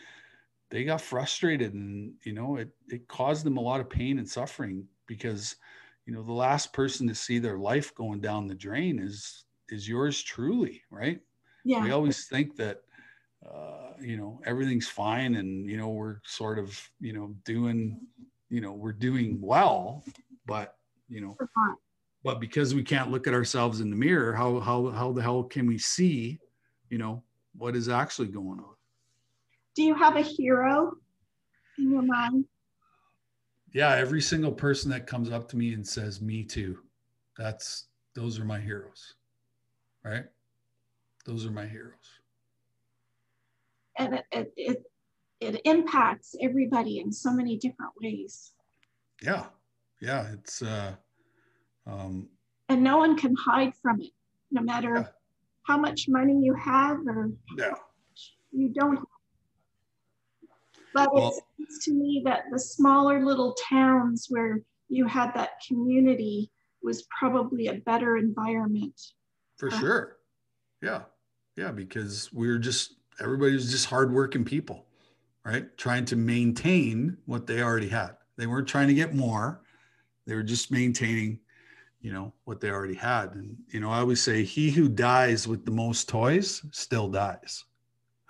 [0.70, 4.26] they got frustrated and you know it it caused them a lot of pain and
[4.26, 5.57] suffering because
[6.07, 9.86] you know the last person to see their life going down the drain is is
[9.86, 11.20] yours truly right?
[11.66, 11.82] Yeah.
[11.82, 12.80] We always think that
[13.47, 18.01] uh, you know everything's fine and you know we're sort of you know doing
[18.49, 20.03] you know we're doing well
[20.47, 20.78] but
[21.11, 21.36] you know
[22.25, 25.45] but because we can't look at ourselves in the mirror how how how the hell
[25.45, 26.39] can we see
[26.91, 27.22] you know
[27.57, 28.75] what is actually going on
[29.75, 30.93] do you have a hero
[31.79, 32.45] in your mind?
[33.72, 36.79] Yeah, every single person that comes up to me and says, Me too.
[37.37, 39.14] That's those are my heroes.
[40.05, 40.25] Right?
[41.27, 42.20] Those are my heroes.
[43.99, 44.83] And it, it, it,
[45.41, 48.53] it impacts everybody in so many different ways.
[49.22, 49.47] Yeah.
[50.01, 50.33] Yeah.
[50.33, 50.95] It's, uh,
[51.87, 52.28] um,
[52.68, 54.11] and no one can hide from it,
[54.51, 55.07] no matter yeah.
[55.64, 57.74] how much money you have or yeah.
[58.53, 59.01] you don't
[60.95, 65.51] But well, it seems to me that the smaller little towns where you had that
[65.66, 66.51] community
[66.82, 68.99] was probably a better environment.
[69.57, 70.16] For uh, sure.
[70.82, 71.03] Yeah.
[71.57, 71.72] Yeah.
[71.72, 74.87] Because we are just, everybody was just hardworking people,
[75.45, 75.76] right?
[75.76, 78.16] Trying to maintain what they already had.
[78.37, 79.62] They weren't trying to get more.
[80.26, 81.41] They were just maintaining,
[82.05, 83.34] you know, what they already had.
[83.34, 87.64] And, you know, I always say, he who dies with the most toys still dies.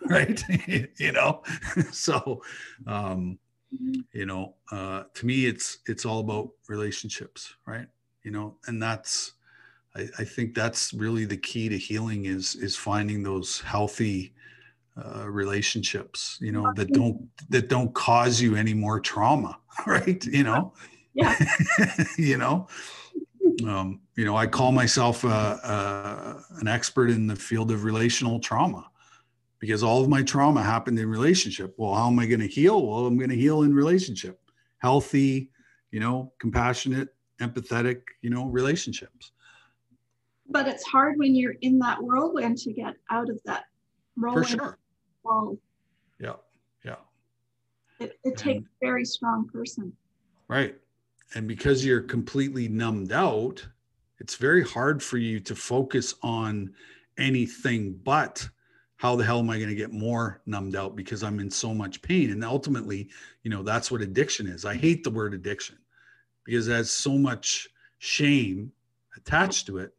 [0.07, 0.43] Right.
[0.99, 1.43] you know,
[1.91, 2.43] so,
[2.87, 3.39] um,
[3.75, 4.01] mm-hmm.
[4.13, 7.55] you know, uh, to me, it's, it's all about relationships.
[7.67, 7.89] Right
[8.25, 9.33] you know and that's
[9.95, 14.35] I, I think that's really the key to healing is is finding those healthy
[14.97, 20.43] uh, relationships you know that don't that don't cause you any more trauma right you
[20.43, 20.73] know
[21.13, 21.37] yeah
[22.17, 22.67] you know
[23.67, 28.89] um, you know i call myself an expert in the field of relational trauma
[29.59, 32.87] because all of my trauma happened in relationship well how am i going to heal
[32.87, 34.41] well i'm going to heal in relationship
[34.79, 35.51] healthy
[35.91, 37.09] you know compassionate
[37.41, 39.33] empathetic, you know, relationships.
[40.49, 43.65] But it's hard when you're in that whirlwind to get out of that
[44.17, 44.47] whirlwind.
[44.47, 44.79] For sure.
[45.25, 45.57] Wall.
[46.21, 46.35] Yeah.
[46.85, 46.97] Yeah.
[47.99, 49.93] It, it takes a very strong person.
[50.49, 50.77] Right.
[51.35, 53.67] And because you're completely numbed out,
[54.19, 56.73] it's very hard for you to focus on
[57.19, 58.49] anything but
[58.97, 61.75] how the hell am I going to get more numbed out because I'm in so
[61.75, 62.31] much pain?
[62.31, 63.09] And ultimately,
[63.43, 64.65] you know, that's what addiction is.
[64.65, 65.77] I hate the word addiction
[66.45, 67.69] because it has so much
[67.99, 68.73] shame
[69.17, 69.95] attached to it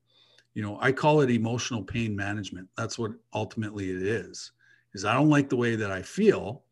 [0.53, 4.51] you know i call it emotional pain management that's what ultimately it is
[4.93, 6.63] is i don't like the way that i feel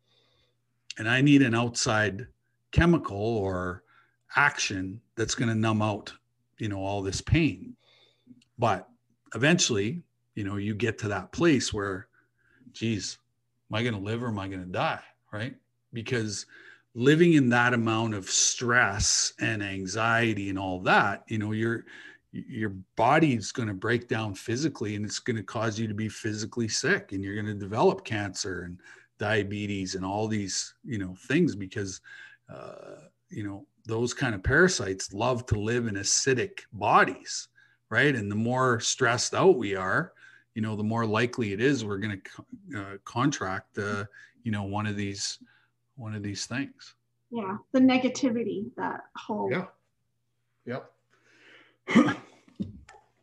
[0.98, 2.26] and i need an outside
[2.72, 3.83] chemical or
[4.36, 6.12] action that's going to numb out
[6.58, 7.76] you know all this pain.
[8.58, 8.88] But
[9.34, 10.02] eventually
[10.34, 12.08] you know you get to that place where
[12.72, 13.18] geez
[13.70, 15.00] am i going to live or am i going to die
[15.34, 15.54] right?
[15.92, 16.46] Because
[16.94, 21.84] living in that amount of stress and anxiety and all that, you know, your
[22.32, 26.08] your body's going to break down physically and it's going to cause you to be
[26.08, 28.80] physically sick and you're going to develop cancer and
[29.18, 32.00] diabetes and all these, you know, things because
[32.52, 32.96] uh,
[33.30, 37.48] you know, those kind of parasites love to live in acidic bodies,
[37.90, 38.14] right?
[38.14, 40.12] And the more stressed out we are,
[40.54, 44.04] you know, the more likely it is we're going to uh, contract, uh,
[44.42, 45.38] you know, one of these
[45.96, 46.94] one of these things.
[47.30, 49.50] Yeah, the negativity, that whole.
[49.50, 49.66] Yeah.
[50.66, 50.90] Yep.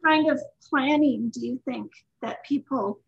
[0.05, 0.39] kind of
[0.70, 1.91] planning do you think
[2.22, 2.99] that people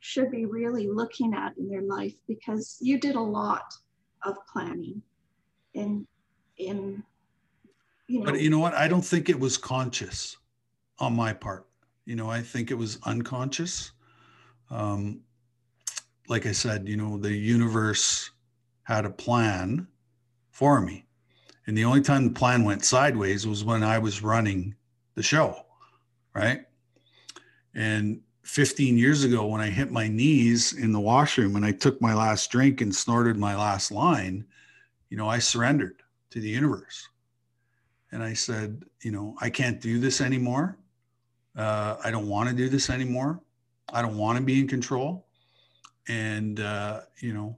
[0.00, 2.14] should be really looking at in their life?
[2.28, 3.72] Because you did a lot
[4.24, 5.02] of planning
[5.74, 6.06] in
[6.68, 7.02] in
[8.12, 8.24] you know.
[8.26, 8.74] But you know what?
[8.74, 10.36] I don't think it was conscious
[10.98, 11.66] on my part.
[12.04, 13.92] You know, I think it was unconscious.
[14.70, 15.20] Um,
[16.28, 18.30] like I said, you know, the universe
[18.84, 19.86] had a plan
[20.50, 21.06] for me.
[21.66, 24.74] And the only time the plan went sideways was when I was running
[25.14, 25.64] the show,
[26.34, 26.62] right?
[27.74, 32.00] And 15 years ago, when I hit my knees in the washroom and I took
[32.00, 34.44] my last drink and snorted my last line,
[35.08, 36.02] you know, I surrendered
[36.32, 37.08] to the universe.
[38.10, 40.76] And I said, you know, I can't do this anymore.
[41.56, 43.40] Uh, I don't want to do this anymore.
[43.92, 45.26] I don't want to be in control.
[46.08, 47.56] And, uh, you know,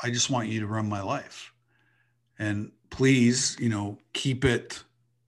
[0.00, 1.52] I just want you to run my life.
[2.38, 4.82] And please, you know, keep it,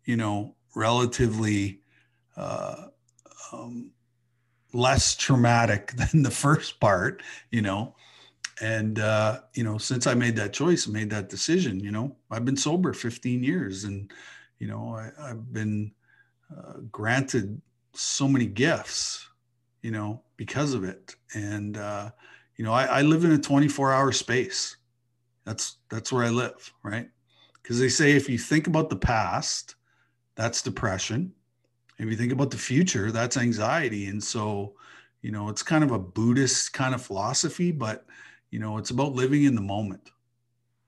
[0.05, 1.81] you know, relatively
[2.37, 2.87] uh,
[3.53, 3.93] um,
[4.73, 7.95] less traumatic than the first part, you know.
[8.61, 12.44] And, uh, you know, since I made that choice, made that decision, you know, I've
[12.44, 14.12] been sober 15 years and,
[14.59, 15.92] you know, I, have been
[16.57, 17.61] uh, granted
[17.92, 19.28] so many gifts,
[19.82, 21.16] you know, because of it.
[21.34, 22.11] And, uh,
[22.57, 24.76] you know, I, I live in a 24 hour space.
[25.44, 27.09] That's that's where I live, right?
[27.62, 29.74] Because they say if you think about the past,
[30.36, 31.32] that's depression.
[31.98, 34.07] If you think about the future, that's anxiety.
[34.07, 34.74] And so,
[35.22, 38.07] you know, it's kind of a Buddhist kind of philosophy, but
[38.55, 40.12] you know, it's about living in the moment,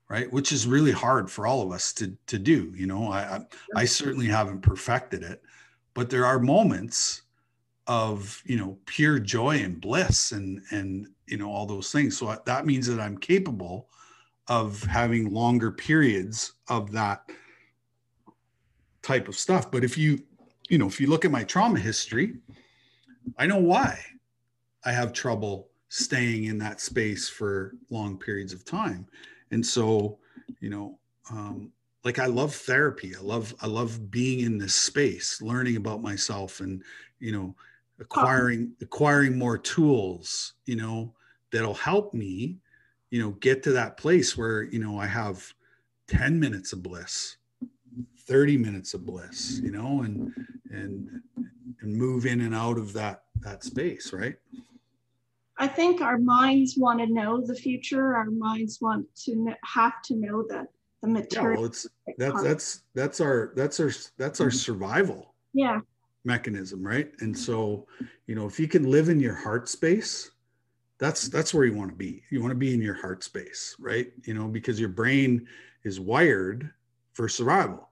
[0.07, 0.31] right?
[0.31, 2.71] Which is really hard for all of us to to do.
[2.73, 3.39] You know, I I,
[3.75, 5.43] I certainly haven't perfected it,
[5.93, 7.23] but there are moments
[7.85, 12.27] of you know pure joy and bliss and and you know all those things so
[12.27, 13.87] uh, that means that i'm capable
[14.49, 17.23] of having longer periods of that
[19.01, 20.21] type of stuff but if you
[20.67, 22.35] you know if you look at my trauma history
[23.37, 23.97] i know why
[24.83, 29.07] i have trouble staying in that space for long periods of time.
[29.51, 30.19] And so
[30.59, 30.97] you know
[31.31, 31.71] um,
[32.03, 33.15] like i love therapy.
[33.15, 36.83] I love i love being in this space learning about myself and
[37.19, 37.55] you know
[37.99, 41.13] acquiring acquiring more tools you know
[41.51, 42.57] that'll help me
[43.09, 45.53] you know get to that place where you know i have
[46.07, 47.37] 10 minutes of bliss
[48.27, 50.31] 30 minutes of bliss you know and
[50.69, 51.21] and
[51.81, 54.35] and move in and out of that that space right
[55.59, 58.15] I think our minds want to know the future.
[58.15, 60.67] Our minds want to kn- have to know the
[61.01, 61.51] the material.
[61.51, 61.87] yeah well it's
[62.17, 64.55] that's um, that's that's our that's our that's our mm-hmm.
[64.55, 65.79] survival yeah,
[66.25, 67.11] mechanism right?
[67.19, 67.41] And mm-hmm.
[67.41, 67.87] so
[68.27, 70.31] you know if you can live in your heart space
[70.99, 72.23] that's that's where you want to be.
[72.31, 74.11] You want to be in your heart space right?
[74.25, 75.47] You know because your brain
[75.83, 76.71] is wired
[77.13, 77.87] for survival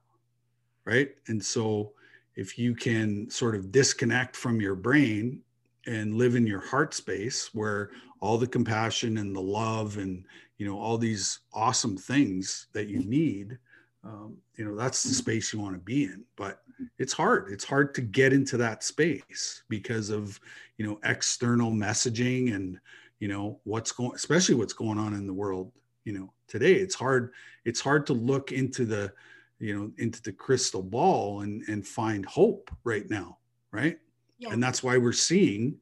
[0.84, 1.10] right?
[1.26, 1.92] And so
[2.36, 5.42] if you can sort of disconnect from your brain
[5.86, 10.24] and live in your heart space where all the compassion and the love and
[10.58, 13.58] you know all these awesome things that you need
[14.06, 16.24] um, you know that's the space you want to be in.
[16.36, 16.62] But
[16.98, 17.50] it's hard.
[17.50, 20.38] It's hard to get into that space because of
[20.78, 22.78] you know external messaging and
[23.18, 25.72] you know what's going especially what's going on in the world
[26.04, 26.74] you know today.
[26.74, 27.32] It's hard
[27.64, 29.12] it's hard to look into the
[29.58, 33.38] you know into the crystal ball and and find hope right now
[33.72, 33.98] right
[34.38, 34.50] Yeah.
[34.52, 35.78] and that's why we're seeing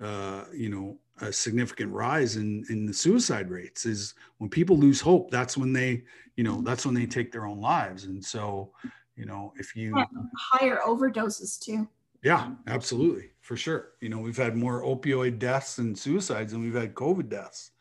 [0.00, 5.00] uh you know a significant rise in in the suicide rates is when people lose
[5.00, 6.02] hope that's when they
[6.36, 8.72] you know that's when they take their own lives and so
[9.16, 10.06] you know if you Yeah.
[10.36, 11.86] higher overdoses too.
[12.22, 16.74] yeah absolutely for sure you know we've had more opioid deaths and suicides than we've
[16.74, 17.72] had covid deaths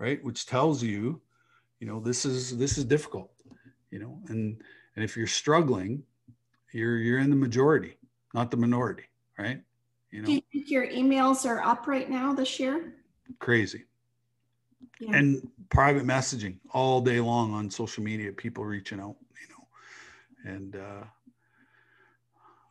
[0.00, 1.20] right which tells you
[1.80, 3.30] you know this is this is difficult
[3.90, 4.62] you know and
[4.96, 6.02] and if you're struggling
[6.72, 7.96] you're you're in the majority
[8.34, 9.04] not the minority
[9.38, 9.62] right
[10.10, 12.94] you Do you think your emails are up right now this year?
[13.38, 13.84] crazy.
[15.00, 15.16] Yeah.
[15.16, 20.52] and private messaging all day long on social media people reaching out you know?
[20.52, 21.04] And uh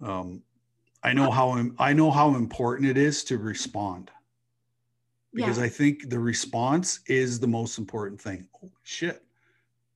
[0.05, 0.41] um
[1.03, 4.11] i know how i know how important it is to respond.
[5.33, 5.65] Because yeah.
[5.65, 8.47] i think the response is the most important thing.
[8.63, 9.23] Oh shit.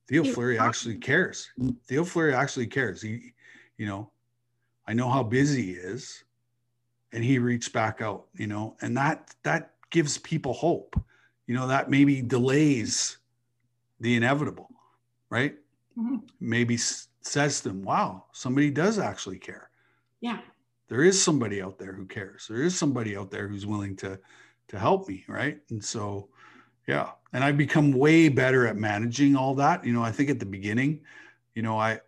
[0.08, 1.50] Theo fleury actually cares.
[1.86, 3.02] Theo fleury actually cares.
[3.02, 3.32] He
[3.76, 4.10] you know
[4.86, 6.24] i know how busy he is
[7.12, 10.98] and he reached back out you know and that that gives people hope.
[11.46, 13.18] You know that maybe delays
[14.00, 14.68] the inevitable
[15.30, 15.54] right?
[15.98, 16.22] Mhm.
[16.40, 16.76] maybe
[17.20, 19.68] says to them wow somebody does actually care.
[20.20, 20.40] Yeah.
[20.88, 22.46] there is somebody out there who cares.
[22.48, 24.18] There is somebody out there who's willing to
[24.68, 25.58] to help me right?
[25.70, 26.28] And so
[26.88, 27.10] yeah.
[27.34, 29.84] And i've become way better at managing all that.
[29.84, 31.00] You know i think at the beginning
[31.54, 32.00] you know i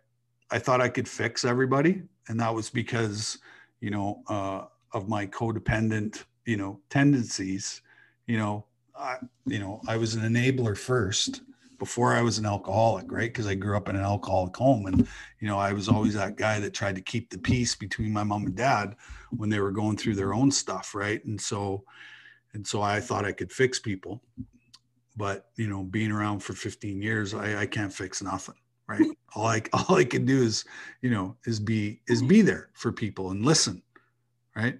[0.51, 3.37] i thought i could fix everybody and that was because
[3.81, 7.81] you know uh of my codependent you know tendencies
[8.27, 8.65] you know
[8.97, 11.41] i you know i was an enabler first
[11.77, 13.31] before i was an alcoholic right?
[13.31, 15.07] Because i grew up in an alcoholic home and
[15.39, 18.23] you know i was always that guy that tried to keep the peace between my
[18.23, 18.95] mom and dad
[19.31, 21.23] when they were going through their own stuff right?
[21.25, 21.83] And so
[22.53, 24.23] and so i thought i could fix people
[25.17, 28.55] but you know being around for 15 years i, I can't fix nothing
[28.87, 29.01] right?
[29.35, 30.63] All i all i can do is
[31.01, 33.83] you know is be is be there for people and listen
[34.55, 34.79] right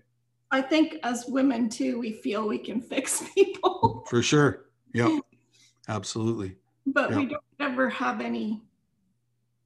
[0.56, 5.12] I think as women too, we feel we can fix people, for sure yep
[5.90, 6.56] absolutely
[6.88, 8.62] but we don't ever have any.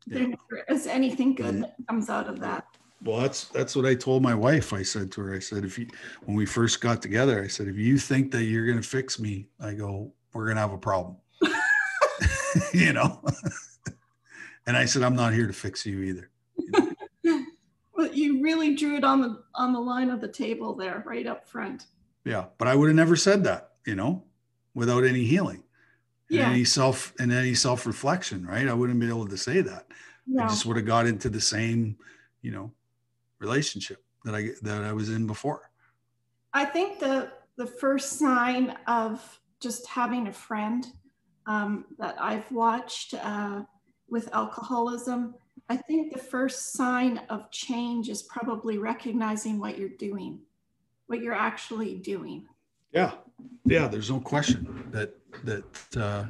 [0.07, 0.27] There Yeah.
[0.27, 2.65] never is anything good that comes out of that.
[3.03, 4.73] Well, that's that's what I told my wife.
[4.73, 5.87] I said to her, I said, if you
[6.25, 9.47] when we first got together, I said, if you think that you're gonna fix me,
[9.59, 11.17] I go, we're gonna have a problem.
[12.73, 13.21] you know.
[14.65, 16.29] and I said, I'm not here to fix you either.
[18.13, 21.47] You really drew it on the on the line of the table there, right up
[21.47, 21.85] front.
[22.25, 22.45] Yeah.
[22.57, 24.23] But I would have never said that, you know,
[24.73, 25.63] without any healing
[26.29, 26.49] and Yeah.
[26.49, 28.67] any self and any self-reflection, right?
[28.67, 29.87] I wouldn't be able to say that.
[30.39, 31.97] I just would have got into the same,
[32.41, 32.71] you know,
[33.39, 35.71] relationship that I that I was in before.
[36.53, 40.85] I think the the first sign of just having a friend
[41.47, 43.63] um, that I've watched uh,
[44.07, 45.35] with alcoholism,
[45.69, 50.39] I think the first sign of change is probably recognizing what you're doing,
[51.05, 52.47] what you're actually doing.
[52.91, 53.11] Yeah,
[53.65, 53.87] yeah.
[53.87, 56.25] There's no question that that uh,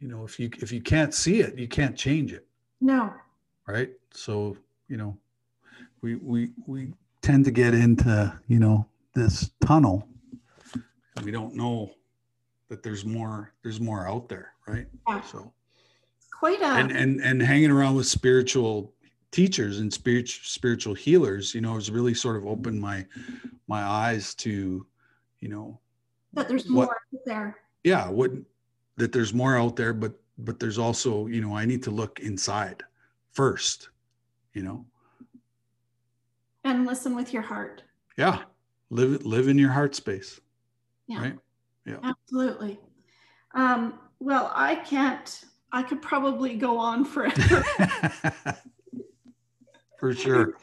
[0.00, 2.46] you know if you if you can't see it, you can't change it,
[2.82, 3.14] No,
[3.66, 3.90] right?
[4.12, 4.58] So
[4.88, 5.16] you know,
[6.02, 10.06] we we we tend to get into you know this tunnel,
[11.24, 11.90] we don't know
[12.68, 14.86] that there's more there's more out there, right?
[15.08, 15.22] Yeah.
[15.22, 15.52] So
[16.38, 18.92] quite a and and and hanging around with spiritual
[19.32, 23.04] teachers and spiritual spiritual healers, you know, has really sort of opened my
[23.68, 24.86] my eyes to,
[25.40, 25.78] you know,
[26.34, 27.56] that there's what- more out there.
[27.84, 28.30] yeah what
[28.96, 32.20] that there's more out there but but there's also you know i need to look
[32.20, 32.82] inside
[33.32, 33.88] first
[34.54, 34.84] you know
[36.64, 37.82] And listen with your heart.
[38.16, 38.42] yeah
[38.90, 40.40] live live in your heart space
[41.06, 41.20] Yeah.
[41.22, 41.38] right
[41.84, 41.98] Yeah.
[42.02, 42.78] Absolutely.
[43.54, 45.44] Um, well, I can't.
[45.72, 47.64] I could probably go on forever.
[49.98, 50.58] For sure.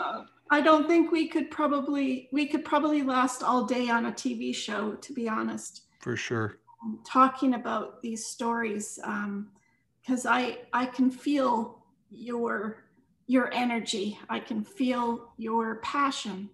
[0.00, 4.12] Uh, I don't think we could probably we could probably last all day on a
[4.12, 5.82] TV show, to be honest.
[6.00, 6.58] For sure.
[7.04, 12.84] Talking about these stories, because um, I I can feel your
[13.26, 14.18] your energy.
[14.28, 16.50] I can feel your passion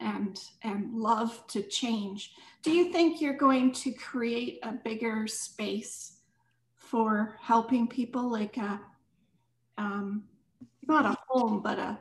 [0.00, 2.32] and and love to change.
[2.62, 6.15] Do you think you're going to create a bigger space
[6.86, 8.80] for helping people, like a
[9.78, 10.24] um,
[10.86, 11.98] not a home, but a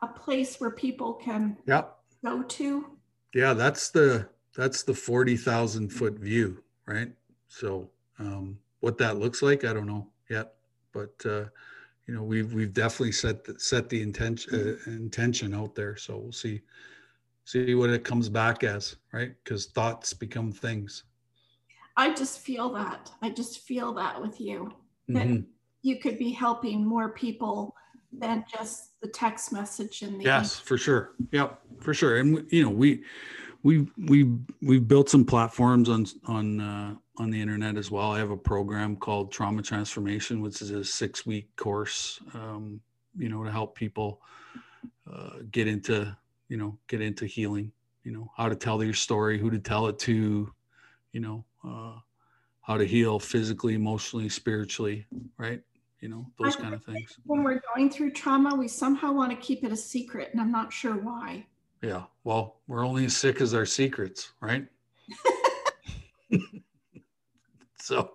[0.00, 1.96] a place where people can yep.
[2.24, 2.86] go to?
[3.34, 7.12] Yeah, that's the that's the forty thousand foot view, right?
[7.48, 10.54] So um, what that looks like, I don't know yet,
[10.92, 11.44] but uh,
[12.06, 15.96] you know we've we've definitely set the, set the intention uh, intention out there.
[15.96, 16.62] So we'll see
[17.44, 19.32] see what it comes back as, right?
[19.42, 21.04] Because thoughts become things.
[21.96, 23.10] I just feel that.
[23.20, 24.72] I just feel that with you
[25.08, 25.42] that mm-hmm.
[25.82, 27.74] you could be helping more people
[28.12, 32.62] than just the text message and the yes for sure yep for sure and you
[32.62, 33.02] know we
[33.62, 34.30] we we
[34.60, 38.36] we've built some platforms on on uh, on the internet as well i have a
[38.36, 42.80] program called trauma transformation which is a six week course um,
[43.16, 44.20] you know to help people
[45.10, 46.14] uh, get into
[46.48, 47.72] you know get into healing
[48.04, 50.52] you know how to tell your story who to tell it to
[51.12, 51.94] you know uh,
[52.62, 55.06] how to heal physically emotionally spiritually
[55.38, 55.60] right?
[56.00, 57.16] You know those kind of things.
[57.24, 60.50] when we're going through trauma we somehow want to keep it a secret and i'm
[60.50, 61.46] not sure why.
[61.82, 64.66] Yeah well we're only as sick as our secrets right?
[67.76, 68.12] So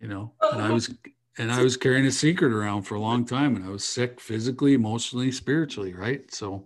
[0.00, 0.94] you know and i was
[1.38, 4.20] and i was carrying a secret around for a long time and i was sick
[4.20, 6.32] physically emotionally spiritually right?
[6.32, 6.64] So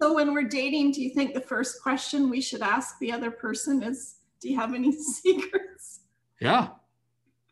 [0.00, 3.32] so when we're dating do you think the first question we should ask the other
[3.32, 4.92] person is do you have any
[5.22, 6.00] secrets?
[6.40, 6.68] Yeah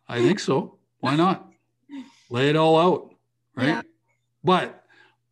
[0.08, 0.76] i think so.
[1.00, 1.50] Why not?
[2.30, 3.14] Lay it all out
[3.56, 3.68] right?
[3.68, 3.82] Yeah.
[4.44, 4.84] but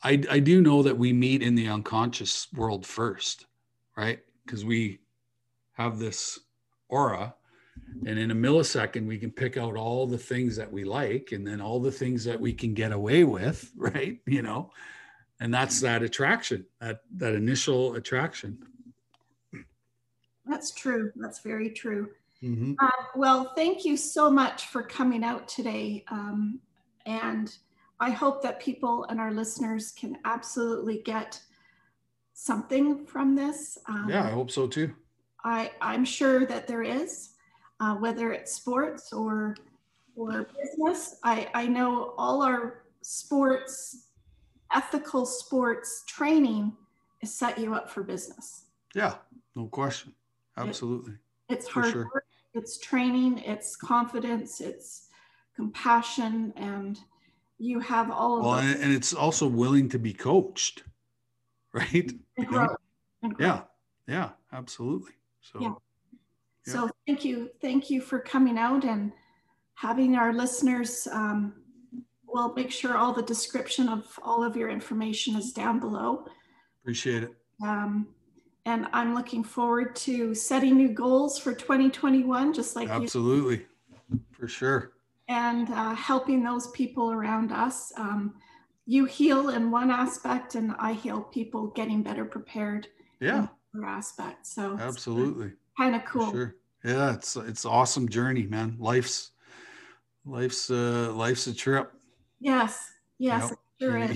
[0.02, 3.46] I, I do know that we meet in the unconscious world first
[3.96, 4.20] right?
[4.44, 5.00] Because we
[5.72, 6.38] have this
[6.88, 7.34] aura
[8.06, 11.46] and in a millisecond we can pick out all the things that we like and
[11.46, 14.18] then all the things that we can get away with right?
[14.26, 14.70] You know?
[15.40, 18.58] And that's that attraction that that initial attraction
[20.46, 22.08] that's true that's very true
[22.42, 22.72] mm-hmm.
[22.80, 26.60] uh, well thank you so much for coming out today um,
[27.06, 27.56] and
[28.00, 31.40] I hope that people and our listeners can absolutely get
[32.32, 33.78] something from this.
[33.86, 34.94] Um, yeah, I hope so too.
[35.44, 37.34] I, I'm sure that there is,
[37.78, 39.54] uh, whether it's sports or
[40.16, 41.16] or business.
[41.22, 44.08] I, I know all our sports,
[44.74, 46.72] ethical sports training
[47.22, 48.64] is set you up for business.
[48.94, 49.14] Yeah,
[49.54, 50.14] no question.
[50.68, 51.12] Absolutely.
[51.48, 52.10] It, it's hard sure.
[52.14, 55.08] work, it's training, it's confidence, it's
[55.54, 56.98] compassion, and
[57.58, 60.84] you have all of well, and, and it's also willing to be coached,
[61.72, 62.12] right?
[62.36, 62.66] And grow.
[63.22, 63.46] And grow.
[63.46, 63.60] Yeah,
[64.06, 65.12] yeah, absolutely.
[65.40, 65.72] So, yeah.
[66.66, 66.72] yeah.
[66.72, 69.12] So thank you, thank you for coming out and
[69.74, 71.06] having our listeners.
[71.10, 71.54] Um,
[72.26, 76.26] we'll make sure all the description of all of your information is down below.
[76.82, 77.34] Appreciate it.
[77.62, 78.08] Um,
[78.70, 82.94] and I'm looking forward to setting new goals for 2021, just like you.
[82.94, 83.66] absolutely,
[84.10, 84.20] you.
[84.32, 84.92] for sure
[85.30, 87.92] and uh, helping those people around us.
[87.96, 88.34] Um,
[88.84, 92.88] you heal in one aspect, and I heal people getting better prepared.
[93.20, 93.46] Yeah.
[93.86, 94.44] Aspect.
[94.44, 95.52] So absolutely.
[95.78, 96.32] Kind of cool.
[96.32, 96.56] Sure.
[96.84, 98.76] Yeah, it's it's awesome journey, man.
[98.80, 99.30] Life's
[100.24, 101.92] life's uh life's a trip.
[102.40, 102.90] Yes.
[103.18, 103.52] Yes.
[103.78, 104.14] You know, sure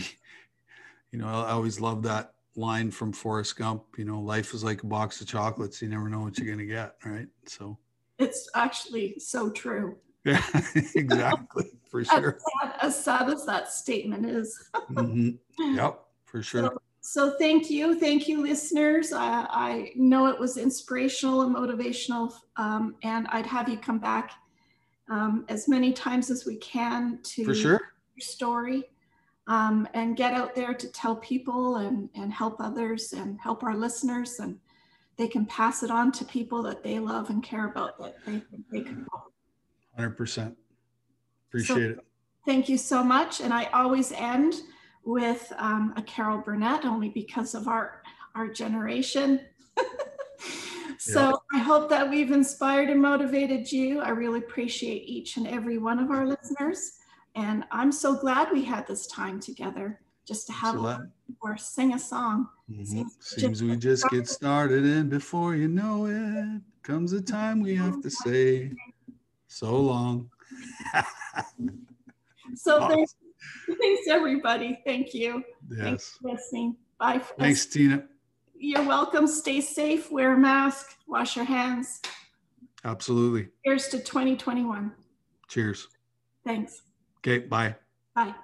[1.13, 3.85] you know, I always love that line from Forrest Gump.
[3.97, 5.83] You know, life is like a box of chocolates.
[5.83, 7.29] You never know what you're gonna get, right?
[7.47, 7.79] So
[8.19, 9.97] it's actually so true.
[10.25, 10.43] Yeah,
[10.95, 12.39] exactly, for sure.
[12.39, 14.71] As sad, as sad, as that statement is.
[14.75, 15.77] mm-hmm.
[15.77, 16.63] Yep, for sure.
[16.63, 18.01] So, so, thank you.
[18.01, 19.13] Thank you, listeners.
[19.13, 24.33] I, I know it was inspirational and motivational, um, and I'd have you come back
[25.11, 27.81] um, as many times as we can to for sure.
[28.15, 28.85] your story
[29.47, 33.77] um, and get out there to tell people and, and help others and help our
[33.77, 34.59] listeners and
[35.17, 38.43] they can pass it on to people that they love and care about that they,
[38.71, 39.33] they can help.
[39.99, 40.57] 100%.
[41.49, 41.99] Appreciate so, it.
[42.45, 43.41] Thank you so much.
[43.41, 44.55] And I always end
[45.05, 48.03] with um, a Carol Burnett only because of our,
[48.35, 49.41] our generation.
[50.99, 51.59] so yeah.
[51.59, 54.01] I hope that we've inspired and motivated you.
[54.01, 56.99] I really appreciate each and every one of our listeners.
[57.35, 61.11] And I'm so glad we had this time together just to have a
[61.41, 62.49] or sing a song.
[62.71, 62.85] Mm-hmm.
[62.85, 64.17] Seems, Seems we just started.
[64.17, 68.73] get started, and before you know it, comes a time we have to say
[69.49, 70.31] so long.
[72.55, 72.89] so awesome.
[72.89, 73.15] thanks,
[73.81, 74.81] thanks, everybody.
[74.85, 75.43] Thank you.
[75.71, 75.81] Yes.
[75.81, 76.77] Thanks for listening.
[76.99, 77.21] Bye.
[77.39, 77.73] thanks, us.
[77.73, 78.05] Tina.
[78.57, 79.27] You're welcome.
[79.27, 80.11] Stay safe.
[80.11, 80.95] Wear a mask.
[81.07, 82.01] Wash your hands.
[82.85, 83.49] Absolutely.
[83.65, 84.93] Cheers to 2021.
[85.49, 85.89] Cheers.
[86.45, 86.83] Thanks.
[87.25, 87.77] Okay, bye.
[88.15, 88.35] Bye.